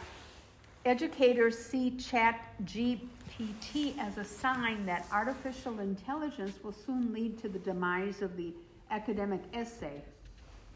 educators 0.85 1.57
see 1.57 1.91
Chat 1.97 2.39
GPT 2.65 3.97
as 3.97 4.17
a 4.17 4.23
sign 4.23 4.85
that 4.85 5.05
artificial 5.11 5.79
intelligence 5.79 6.57
will 6.63 6.73
soon 6.73 7.13
lead 7.13 7.39
to 7.39 7.49
the 7.49 7.59
demise 7.59 8.21
of 8.21 8.35
the 8.37 8.53
academic 8.91 9.41
essay, 9.53 10.01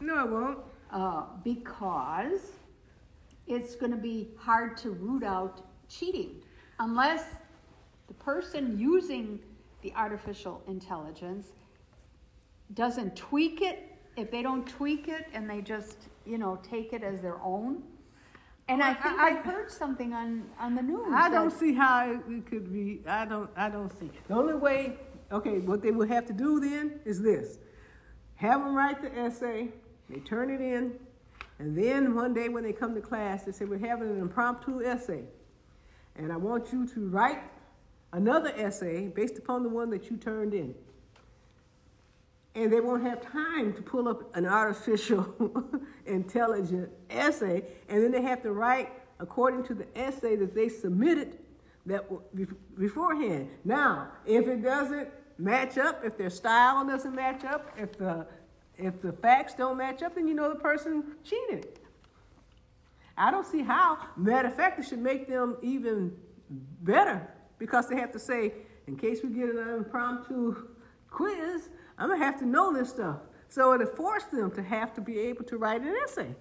No, 0.00 0.24
it 0.24 0.30
won't. 0.30 0.58
uh, 0.90 1.24
because 1.44 2.52
it's 3.46 3.76
gonna 3.76 3.96
be 3.96 4.28
hard 4.38 4.76
to 4.78 4.90
root 4.90 5.22
out 5.22 5.62
cheating 5.88 6.42
unless 6.80 7.24
the 8.08 8.14
person 8.14 8.78
using 8.78 9.38
the 9.82 9.92
artificial 9.94 10.62
intelligence 10.66 11.48
doesn't 12.74 13.14
tweak 13.14 13.60
it, 13.62 13.95
if 14.16 14.30
they 14.30 14.42
don't 14.42 14.66
tweak 14.66 15.08
it 15.08 15.26
and 15.32 15.48
they 15.48 15.60
just, 15.60 16.08
you 16.24 16.38
know, 16.38 16.58
take 16.62 16.92
it 16.92 17.02
as 17.02 17.20
their 17.20 17.40
own. 17.42 17.82
And 18.68 18.82
I 18.82 18.94
think 18.94 19.18
I- 19.18 19.28
I, 19.28 19.32
heard 19.34 19.70
something 19.70 20.12
on, 20.12 20.44
on 20.58 20.74
the 20.74 20.82
news. 20.82 21.06
I 21.12 21.28
don't 21.30 21.52
see 21.52 21.72
how 21.72 22.10
it 22.10 22.20
it 22.28 22.46
could 22.46 22.72
be. 22.72 23.00
I 23.06 23.24
don't. 23.24 23.48
I 23.56 23.68
don't 23.68 23.90
see. 24.00 24.10
The 24.26 24.34
only 24.34 24.54
way. 24.54 24.98
Okay, 25.30 25.58
what 25.58 25.82
they 25.82 25.90
would 25.92 26.08
have 26.08 26.26
to 26.26 26.32
do 26.32 26.58
then 26.58 26.98
is 27.04 27.20
this: 27.22 27.58
have 28.36 28.60
them 28.64 28.74
write 28.74 29.00
the 29.02 29.16
essay. 29.16 29.68
They 30.10 30.18
turn 30.20 30.50
it 30.50 30.60
in, 30.60 30.98
and 31.60 31.76
then 31.78 32.14
one 32.14 32.34
day 32.34 32.48
when 32.48 32.64
they 32.64 32.72
come 32.72 32.94
to 32.96 33.00
class, 33.00 33.44
they 33.44 33.52
say 33.52 33.64
we're 33.66 33.78
having 33.78 34.08
an 34.08 34.20
impromptu 34.20 34.84
essay, 34.84 35.22
and 36.16 36.32
I 36.32 36.36
want 36.36 36.72
you 36.72 36.86
to 36.88 37.08
write 37.08 37.42
another 38.12 38.52
essay 38.56 39.06
based 39.08 39.38
upon 39.38 39.62
the 39.62 39.68
one 39.68 39.90
that 39.90 40.10
you 40.10 40.16
turned 40.16 40.54
in. 40.54 40.74
And 42.56 42.72
they 42.72 42.80
won't 42.80 43.02
have 43.02 43.20
time 43.30 43.72
to 43.74 43.82
pull 43.82 44.08
up 44.08 44.34
an 44.34 44.46
artificial 44.46 45.64
intelligent 46.06 46.90
essay, 47.10 47.62
and 47.88 48.02
then 48.02 48.10
they 48.10 48.22
have 48.22 48.42
to 48.42 48.52
write 48.52 48.90
according 49.20 49.62
to 49.64 49.74
the 49.74 49.86
essay 49.96 50.34
that 50.36 50.54
they 50.54 50.68
submitted 50.68 51.38
that 51.86 52.04
beforehand. 52.76 53.48
Now, 53.64 54.08
if 54.26 54.48
it 54.48 54.62
doesn't 54.62 55.08
match 55.38 55.78
up, 55.78 56.04
if 56.04 56.16
their 56.16 56.30
style 56.30 56.84
doesn't 56.84 57.14
match 57.14 57.44
up, 57.44 57.72
if 57.78 57.96
the 57.96 58.26
if 58.78 59.00
the 59.00 59.12
facts 59.12 59.54
don't 59.54 59.78
match 59.78 60.02
up, 60.02 60.14
then 60.14 60.28
you 60.28 60.34
know 60.34 60.48
the 60.48 60.58
person 60.58 61.02
cheated. 61.24 61.78
I 63.16 63.30
don't 63.30 63.46
see 63.46 63.62
how. 63.62 63.98
Matter 64.16 64.48
of 64.48 64.54
fact, 64.54 64.78
it 64.78 64.86
should 64.86 64.98
make 64.98 65.28
them 65.28 65.56
even 65.62 66.12
better 66.82 67.26
because 67.58 67.88
they 67.88 67.96
have 67.96 68.12
to 68.12 68.18
say, 68.18 68.52
in 68.86 68.96
case 68.96 69.20
we 69.22 69.30
get 69.30 69.48
an 69.48 69.68
impromptu 69.70 70.68
quiz, 71.10 71.70
I'm 71.98 72.08
gonna 72.08 72.24
have 72.24 72.38
to 72.40 72.46
know 72.46 72.72
this 72.72 72.90
stuff. 72.90 73.18
So 73.48 73.74
it'll 73.74 73.86
force 73.86 74.24
them 74.24 74.50
to 74.52 74.62
have 74.62 74.94
to 74.94 75.00
be 75.00 75.18
able 75.20 75.44
to 75.44 75.56
write 75.56 75.82
an 75.82 75.94
essay. 76.04 76.34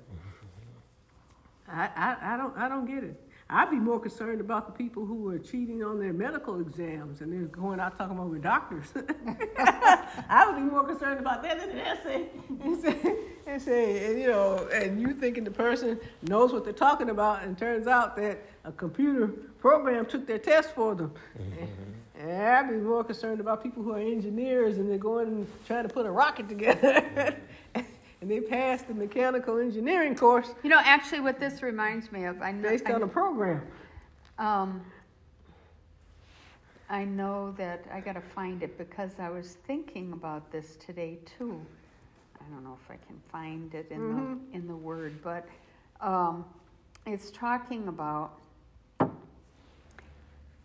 I, 1.67 1.89
I, 1.95 2.33
I 2.33 2.37
don't 2.37 2.57
I 2.57 2.69
don't 2.69 2.85
get 2.85 3.03
it. 3.03 3.21
I'd 3.47 3.69
be 3.69 3.75
more 3.75 3.99
concerned 3.99 4.41
about 4.41 4.65
the 4.65 4.73
people 4.73 5.05
who 5.05 5.29
are 5.29 5.37
cheating 5.37 5.83
on 5.83 5.99
their 5.99 6.13
medical 6.13 6.59
exams 6.59 7.21
and 7.21 7.31
they're 7.31 7.47
going 7.47 7.79
out 7.79 7.95
talking 7.95 8.17
about 8.17 8.29
we're 8.29 8.39
doctors. 8.39 8.87
I 9.57 10.45
would 10.47 10.55
be 10.55 10.63
more 10.63 10.83
concerned 10.83 11.19
about 11.19 11.43
that 11.43 11.59
than 11.59 11.69
an 11.69 11.79
essay. 11.79 12.25
And 12.63 12.81
say, 12.81 13.15
and 13.45 13.61
say, 13.61 14.05
and, 14.07 14.19
you 14.19 14.27
know, 14.27 14.67
and 14.73 14.99
you 14.99 15.13
thinking 15.13 15.43
the 15.43 15.51
person 15.51 15.99
knows 16.23 16.53
what 16.53 16.63
they're 16.63 16.73
talking 16.73 17.11
about, 17.11 17.43
and 17.43 17.55
turns 17.55 17.85
out 17.85 18.15
that 18.15 18.43
a 18.63 18.71
computer 18.71 19.27
program 19.59 20.07
took 20.07 20.25
their 20.25 20.39
test 20.39 20.73
for 20.73 20.95
them. 20.95 21.13
And 21.35 21.94
I'd 22.23 22.69
be 22.69 22.75
more 22.77 23.03
concerned 23.03 23.39
about 23.39 23.61
people 23.61 23.83
who 23.83 23.93
are 23.93 23.99
engineers 23.99 24.77
and 24.77 24.89
they're 24.89 24.97
going 24.97 25.27
and 25.27 25.47
trying 25.67 25.87
to 25.87 25.93
put 25.93 26.05
a 26.05 26.11
rocket 26.11 26.47
together. 26.47 27.35
and 27.75 28.31
they 28.31 28.39
passed 28.39 28.87
the 28.87 28.93
mechanical 28.93 29.59
engineering 29.59 30.15
course 30.15 30.51
You 30.63 30.69
know, 30.69 30.81
actually, 30.83 31.19
what 31.19 31.39
this 31.39 31.61
reminds 31.61 32.11
me 32.11 32.23
of, 32.25 32.41
I 32.41 32.51
know, 32.51 32.69
based 32.69 32.89
on 32.89 33.03
a 33.03 33.07
program. 33.07 33.61
um, 34.39 34.81
I 36.89 37.03
know 37.03 37.51
that 37.57 37.83
I 37.91 37.99
gotta 37.99 38.21
find 38.21 38.61
it 38.61 38.77
because 38.77 39.11
I 39.19 39.29
was 39.29 39.57
thinking 39.65 40.13
about 40.13 40.51
this 40.51 40.75
today 40.77 41.17
too. 41.37 41.59
I 42.39 42.43
don't 42.53 42.63
know 42.63 42.77
if 42.83 42.91
I 42.91 42.97
can 43.07 43.19
find 43.31 43.73
it 43.73 43.87
in 43.89 44.15
the 44.51 44.55
in 44.57 44.67
the 44.67 44.75
word, 44.75 45.19
but 45.23 45.47
um, 45.99 46.45
it's 47.07 47.31
talking 47.31 47.87
about 47.87 48.39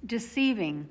deceiving. 0.06 0.88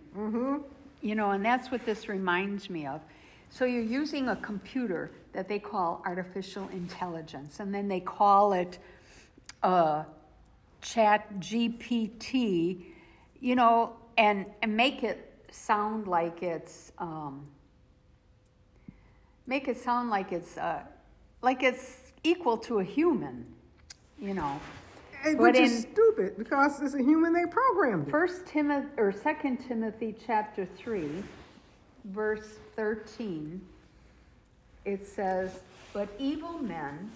You 1.02 1.16
know, 1.16 1.32
and 1.32 1.44
that's 1.44 1.72
what 1.72 1.86
this 1.86 2.10
reminds 2.10 2.70
me 2.70 2.86
of. 2.86 3.02
So 3.50 3.66
you're 3.66 3.82
using 3.82 4.30
a 4.30 4.36
computer 4.36 5.12
that 5.34 5.48
they 5.48 5.60
call 5.60 6.02
artificial 6.06 6.68
intelligence, 6.70 7.60
and 7.60 7.74
then 7.74 7.88
they 7.88 8.00
call 8.00 8.54
it 8.54 8.80
uh, 9.64 10.04
Chat 10.82 11.40
GPT, 11.40 12.86
you 13.40 13.56
know, 13.56 13.94
and, 14.18 14.46
and 14.62 14.76
make 14.76 15.04
it 15.04 15.26
sound 15.52 16.08
like 16.08 16.44
it's 16.44 16.92
um, 16.98 17.48
make 19.48 19.68
it 19.68 19.78
sound 19.78 20.10
like 20.10 20.32
it's 20.32 20.58
uh, 20.58 20.82
like 21.42 21.64
it's 21.64 22.12
equal 22.24 22.58
to 22.58 22.80
a 22.80 22.84
human, 22.84 23.46
you 24.20 24.34
know. 24.34 24.60
And- 25.26 25.38
But 25.38 25.54
Which 25.54 25.60
is 25.60 25.82
stupid 25.82 26.38
because 26.38 26.82
it's 26.82 26.94
a 26.94 27.00
human 27.04 27.34
they 27.34 27.46
programmed 27.46 28.08
it. 28.08 28.12
First 28.12 28.46
Timothy 28.46 28.88
or 28.98 29.12
Second 29.12 29.58
Timothy 29.58 30.16
chapter 30.26 30.66
three, 30.66 31.24
verse 32.06 32.58
thirteen, 32.76 33.62
it 34.86 35.06
says, 35.06 35.60
"But 35.94 36.08
evil 36.18 36.60
men 36.60 37.12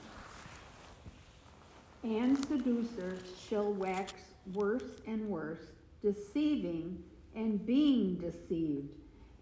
and 2.04 2.38
seducers 2.46 3.22
shall 3.48 3.72
wax 3.74 4.13
worse 4.54 5.00
and 5.08 5.30
worse, 5.30 5.66
deceiving 6.02 7.02
and 7.36 7.66
being 7.66 8.16
deceived." 8.16 8.89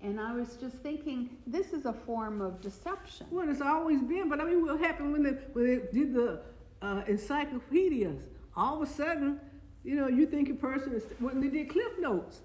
And 0.04 0.20
I 0.20 0.34
was 0.34 0.56
just 0.58 0.78
thinking, 0.78 1.30
this 1.46 1.74
is 1.74 1.86
a 1.86 1.94
form 1.94 2.42
of 2.42 2.60
deception. 2.60 3.28
Well, 3.30 3.48
it's 3.50 3.62
always 3.62 4.02
been, 4.02 4.30
but 4.30 4.40
I 4.42 4.46
mean, 4.46 4.64
what 4.66 4.80
happened 4.80 5.12
when 5.14 5.24
they 5.24 5.32
when 5.54 5.66
they 5.66 5.76
did 5.92 6.14
the 6.14 6.42
uh, 6.82 7.04
encyclopedias? 7.08 8.20
All 8.56 8.82
of 8.82 8.90
a 8.90 8.92
sudden, 8.92 9.40
you 9.84 9.96
know, 9.96 10.08
you 10.08 10.26
think 10.26 10.50
a 10.50 10.54
person 10.54 10.94
is 10.94 11.04
when 11.20 11.42
they 11.42 11.48
did 11.48 11.70
Cliff 11.70 11.94
Notes, 12.00 12.42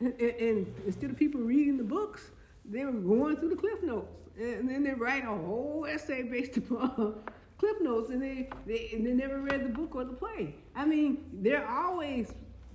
and, 0.00 0.12
and, 0.20 0.34
and 0.36 0.74
instead 0.86 1.10
of 1.10 1.16
people 1.16 1.40
reading 1.40 1.76
the 1.76 1.84
books, 1.84 2.30
they 2.64 2.84
were 2.84 2.92
going 2.92 3.36
through 3.36 3.50
the 3.50 3.56
Cliff 3.56 3.82
Notes, 3.82 4.12
and 4.38 4.68
then 4.70 4.84
they 4.84 4.92
write 4.92 5.24
a 5.24 5.34
whole 5.34 5.86
essay 5.88 6.22
based 6.22 6.56
upon 6.58 7.20
Cliff 7.58 7.76
Notes, 7.80 8.10
and 8.10 8.22
they, 8.22 8.48
they 8.66 8.90
and 8.94 9.06
they 9.06 9.12
never 9.12 9.40
read 9.40 9.64
the 9.64 9.68
book 9.68 9.94
or 9.96 10.04
the 10.04 10.12
play. 10.12 10.54
I 10.74 10.84
mean, 10.84 11.24
there 11.32 11.66
are 11.66 11.86
always 11.86 12.32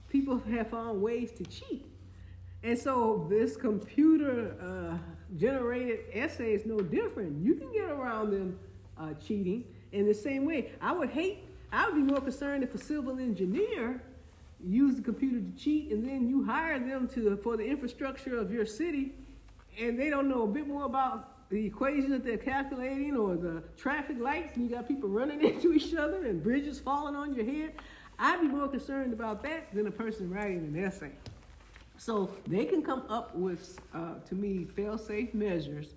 people 0.09 0.39
have 0.51 0.69
found 0.69 1.01
ways 1.01 1.31
to 1.31 1.43
cheat. 1.45 1.85
And 2.63 2.77
so 2.77 3.25
this 3.29 3.57
computer 3.57 4.55
uh, 4.61 4.97
generated 5.35 6.01
essay 6.13 6.53
is 6.53 6.65
no 6.65 6.79
different. 6.79 7.43
You 7.43 7.55
can 7.55 7.73
get 7.73 7.89
around 7.89 8.31
them 8.31 8.59
uh, 8.97 9.13
cheating 9.15 9.65
in 9.91 10.05
the 10.05 10.13
same 10.13 10.45
way. 10.45 10.71
I 10.81 10.93
would 10.93 11.09
hate, 11.09 11.43
I 11.73 11.87
would 11.87 11.95
be 11.95 12.01
more 12.03 12.21
concerned 12.21 12.63
if 12.63 12.75
a 12.75 12.77
civil 12.77 13.17
engineer 13.17 13.99
used 14.63 14.99
the 14.99 15.01
computer 15.01 15.39
to 15.39 15.57
cheat 15.57 15.91
and 15.91 16.07
then 16.07 16.29
you 16.29 16.43
hire 16.43 16.79
them 16.79 17.07
to 17.15 17.35
for 17.37 17.57
the 17.57 17.65
infrastructure 17.65 18.37
of 18.37 18.53
your 18.53 18.65
city 18.65 19.13
and 19.79 19.99
they 19.99 20.11
don't 20.11 20.29
know 20.29 20.43
a 20.43 20.47
bit 20.47 20.67
more 20.67 20.85
about 20.85 21.49
the 21.49 21.65
equations 21.65 22.11
that 22.11 22.23
they're 22.23 22.37
calculating 22.37 23.17
or 23.17 23.35
the 23.35 23.63
traffic 23.75 24.19
lights 24.19 24.55
and 24.55 24.69
you 24.69 24.75
got 24.75 24.87
people 24.87 25.09
running 25.09 25.43
into 25.47 25.73
each 25.73 25.95
other 25.95 26.25
and 26.25 26.43
bridges 26.43 26.79
falling 26.79 27.15
on 27.15 27.33
your 27.33 27.43
head. 27.43 27.73
I'd 28.19 28.39
be 28.39 28.47
more 28.47 28.67
concerned 28.67 29.11
about 29.11 29.41
that 29.41 29.73
than 29.73 29.87
a 29.87 29.91
person 29.91 30.29
writing 30.29 30.59
an 30.59 30.83
essay. 30.83 31.11
So 31.97 32.29
they 32.45 32.65
can 32.65 32.83
come 32.83 33.03
up 33.09 33.35
with, 33.35 33.79
uh, 33.95 34.15
to 34.29 34.35
me, 34.35 34.65
fail-safe 34.75 35.33
measures 35.33 35.95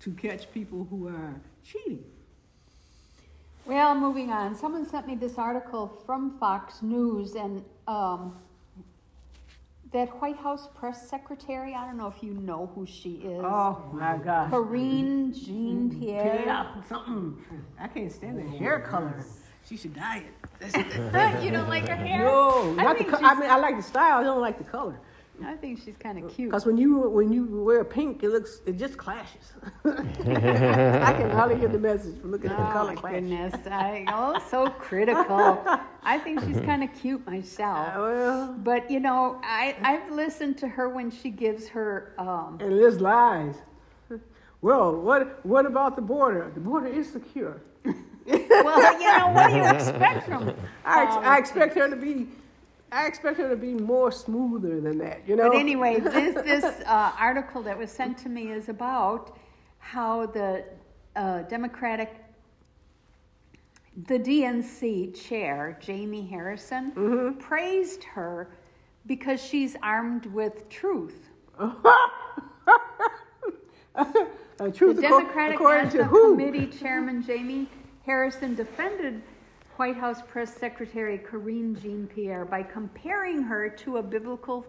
to 0.00 0.12
catch 0.12 0.52
people 0.52 0.86
who 0.88 1.08
are 1.08 1.40
cheating. 1.64 2.04
Well, 3.68 3.94
moving 3.94 4.30
on. 4.30 4.54
Someone 4.56 4.86
sent 4.88 5.06
me 5.06 5.14
this 5.14 5.36
article 5.36 5.88
from 6.06 6.38
Fox 6.38 6.80
News 6.80 7.34
and 7.34 7.62
um, 7.86 8.34
that 9.92 10.08
White 10.22 10.38
House 10.38 10.68
press 10.74 11.06
secretary. 11.06 11.74
I 11.74 11.84
don't 11.86 11.98
know 11.98 12.06
if 12.06 12.22
you 12.22 12.32
know 12.32 12.70
who 12.74 12.86
she 12.86 13.16
is. 13.16 13.42
Oh 13.44 13.84
my 13.92 14.16
gosh. 14.16 14.50
Karine 14.50 15.34
Jean 15.34 15.94
Pierre. 16.00 16.44
Yeah, 16.46 16.82
something. 16.88 17.36
I 17.78 17.88
can't 17.88 18.10
stand 18.10 18.38
the 18.38 18.56
hair 18.56 18.80
color. 18.80 19.22
She 19.68 19.76
should 19.76 19.94
dye 19.94 20.24
it. 20.62 20.72
That's- 21.12 21.44
you 21.44 21.50
don't 21.50 21.68
like 21.68 21.86
her 21.90 21.94
hair? 21.94 22.20
no, 22.24 22.74
I 22.78 22.84
not 22.84 22.96
the. 22.96 23.04
Co- 23.04 23.18
I 23.22 23.34
mean, 23.34 23.50
I 23.50 23.58
like 23.58 23.76
the 23.76 23.82
style. 23.82 24.20
I 24.20 24.22
don't 24.22 24.40
like 24.40 24.56
the 24.56 24.64
color. 24.64 24.98
I 25.44 25.54
think 25.54 25.80
she's 25.84 25.96
kind 25.96 26.22
of 26.22 26.30
cute. 26.34 26.50
Because 26.50 26.66
when 26.66 26.76
you 26.76 27.08
when 27.08 27.32
you 27.32 27.44
wear 27.64 27.84
pink, 27.84 28.22
it 28.22 28.30
looks 28.30 28.60
it 28.66 28.76
just 28.76 28.96
clashes. 28.96 29.52
I 29.84 31.12
can 31.18 31.30
hardly 31.30 31.56
get 31.56 31.72
the 31.72 31.78
message 31.78 32.20
from 32.20 32.30
looking 32.32 32.50
at 32.50 32.56
the 32.56 32.68
Oh 32.68 32.72
color 32.72 32.94
my 32.94 33.00
clash. 33.00 33.12
goodness! 33.14 33.54
I 33.70 34.04
oh 34.08 34.38
so 34.50 34.68
critical. 34.70 35.62
I 36.02 36.18
think 36.18 36.40
she's 36.44 36.60
kind 36.70 36.82
of 36.82 36.90
cute 37.00 37.22
Uh, 37.26 37.30
myself. 37.30 37.88
well, 37.96 38.52
But 38.62 38.90
you 38.90 39.00
know, 39.00 39.40
I 39.44 39.76
I've 39.82 40.10
listened 40.10 40.58
to 40.58 40.68
her 40.68 40.88
when 40.88 41.10
she 41.10 41.30
gives 41.30 41.68
her 41.68 42.14
um, 42.18 42.58
and 42.60 42.76
Liz 42.76 43.00
lies. 43.00 43.54
Well, 44.60 44.96
what 45.00 45.44
what 45.46 45.66
about 45.66 45.94
the 45.96 46.02
border? 46.02 46.50
The 46.52 46.60
border 46.60 46.88
is 46.88 47.12
secure. 47.12 47.60
well, 47.84 49.00
you 49.00 49.18
know, 49.18 49.28
what 49.30 49.50
do 49.50 49.56
you 49.56 49.64
expect 49.64 50.26
from? 50.26 50.52
I, 50.84 51.02
ex- 51.04 51.14
um, 51.16 51.24
I 51.24 51.38
expect 51.38 51.74
her 51.76 51.88
to 51.88 51.96
be, 51.96 52.26
I 52.90 53.06
expect 53.06 53.36
her 53.38 53.48
to 53.50 53.56
be 53.56 53.74
more 53.74 54.10
smoother 54.10 54.80
than 54.80 54.98
that. 54.98 55.26
You 55.28 55.36
know. 55.36 55.50
But 55.50 55.58
anyway, 55.58 56.00
this 56.00 56.34
this 56.34 56.64
uh, 56.86 57.12
article 57.18 57.62
that 57.62 57.76
was 57.78 57.90
sent 57.90 58.16
to 58.18 58.28
me 58.28 58.50
is 58.50 58.68
about 58.68 59.36
how 59.78 60.26
the 60.26 60.64
uh, 61.16 61.42
Democratic, 61.42 62.14
the 64.06 64.18
DNC 64.18 65.14
chair 65.20 65.78
Jamie 65.80 66.26
Harrison 66.26 66.92
Mm-hmm. 66.92 67.38
praised 67.40 68.04
her 68.04 68.50
because 69.06 69.42
she's 69.42 69.76
armed 69.82 70.26
with 70.26 70.68
truth. 70.68 71.28
The 74.58 74.72
truth 74.72 74.96
acco- 74.98 75.02
Democratic 75.02 75.60
National? 75.60 76.30
Committee 76.30 76.66
Chairman 76.66 77.22
Jamie 77.22 77.68
Harrison 78.04 78.54
defended 78.56 79.22
White 79.78 79.96
House 79.96 80.22
Press 80.26 80.52
Secretary 80.52 81.18
Karine 81.18 81.80
Jean 81.80 82.08
Pierre 82.08 82.44
by 82.44 82.64
comparing 82.64 83.42
her 83.42 83.68
to 83.68 83.98
a 83.98 84.02
biblical 84.02 84.66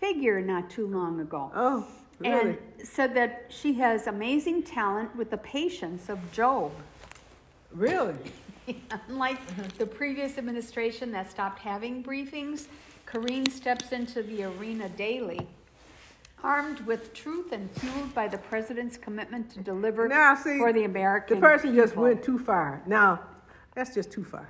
figure 0.00 0.40
not 0.40 0.68
too 0.68 0.88
long 0.88 1.20
ago. 1.20 1.52
Oh, 1.54 1.86
really? 2.18 2.40
and 2.40 2.58
said 2.82 3.14
that 3.14 3.44
she 3.48 3.72
has 3.74 4.08
amazing 4.08 4.64
talent 4.64 5.14
with 5.14 5.30
the 5.30 5.36
patience 5.36 6.08
of 6.08 6.18
Job. 6.32 6.72
really? 7.72 8.16
Unlike 9.08 9.78
the 9.78 9.86
previous 9.86 10.36
administration 10.36 11.12
that 11.12 11.30
stopped 11.30 11.60
having 11.60 12.02
briefings, 12.02 12.66
Karine 13.06 13.48
steps 13.48 13.92
into 13.92 14.20
the 14.20 14.42
arena 14.42 14.88
daily, 14.88 15.46
armed 16.42 16.80
with 16.80 17.14
truth 17.14 17.52
and 17.52 17.70
fueled 17.70 18.12
by 18.16 18.26
the 18.26 18.38
president's 18.38 18.96
commitment 18.96 19.48
to 19.52 19.60
deliver 19.60 20.08
Now, 20.08 20.34
see, 20.34 20.58
for 20.58 20.72
the 20.72 20.84
American. 20.84 21.36
The 21.36 21.40
person 21.40 21.72
just 21.76 21.94
went 21.94 22.24
too 22.24 22.38
far. 22.40 22.82
Now, 22.84 23.20
that's 23.80 23.94
just 23.94 24.12
too 24.12 24.22
far. 24.22 24.46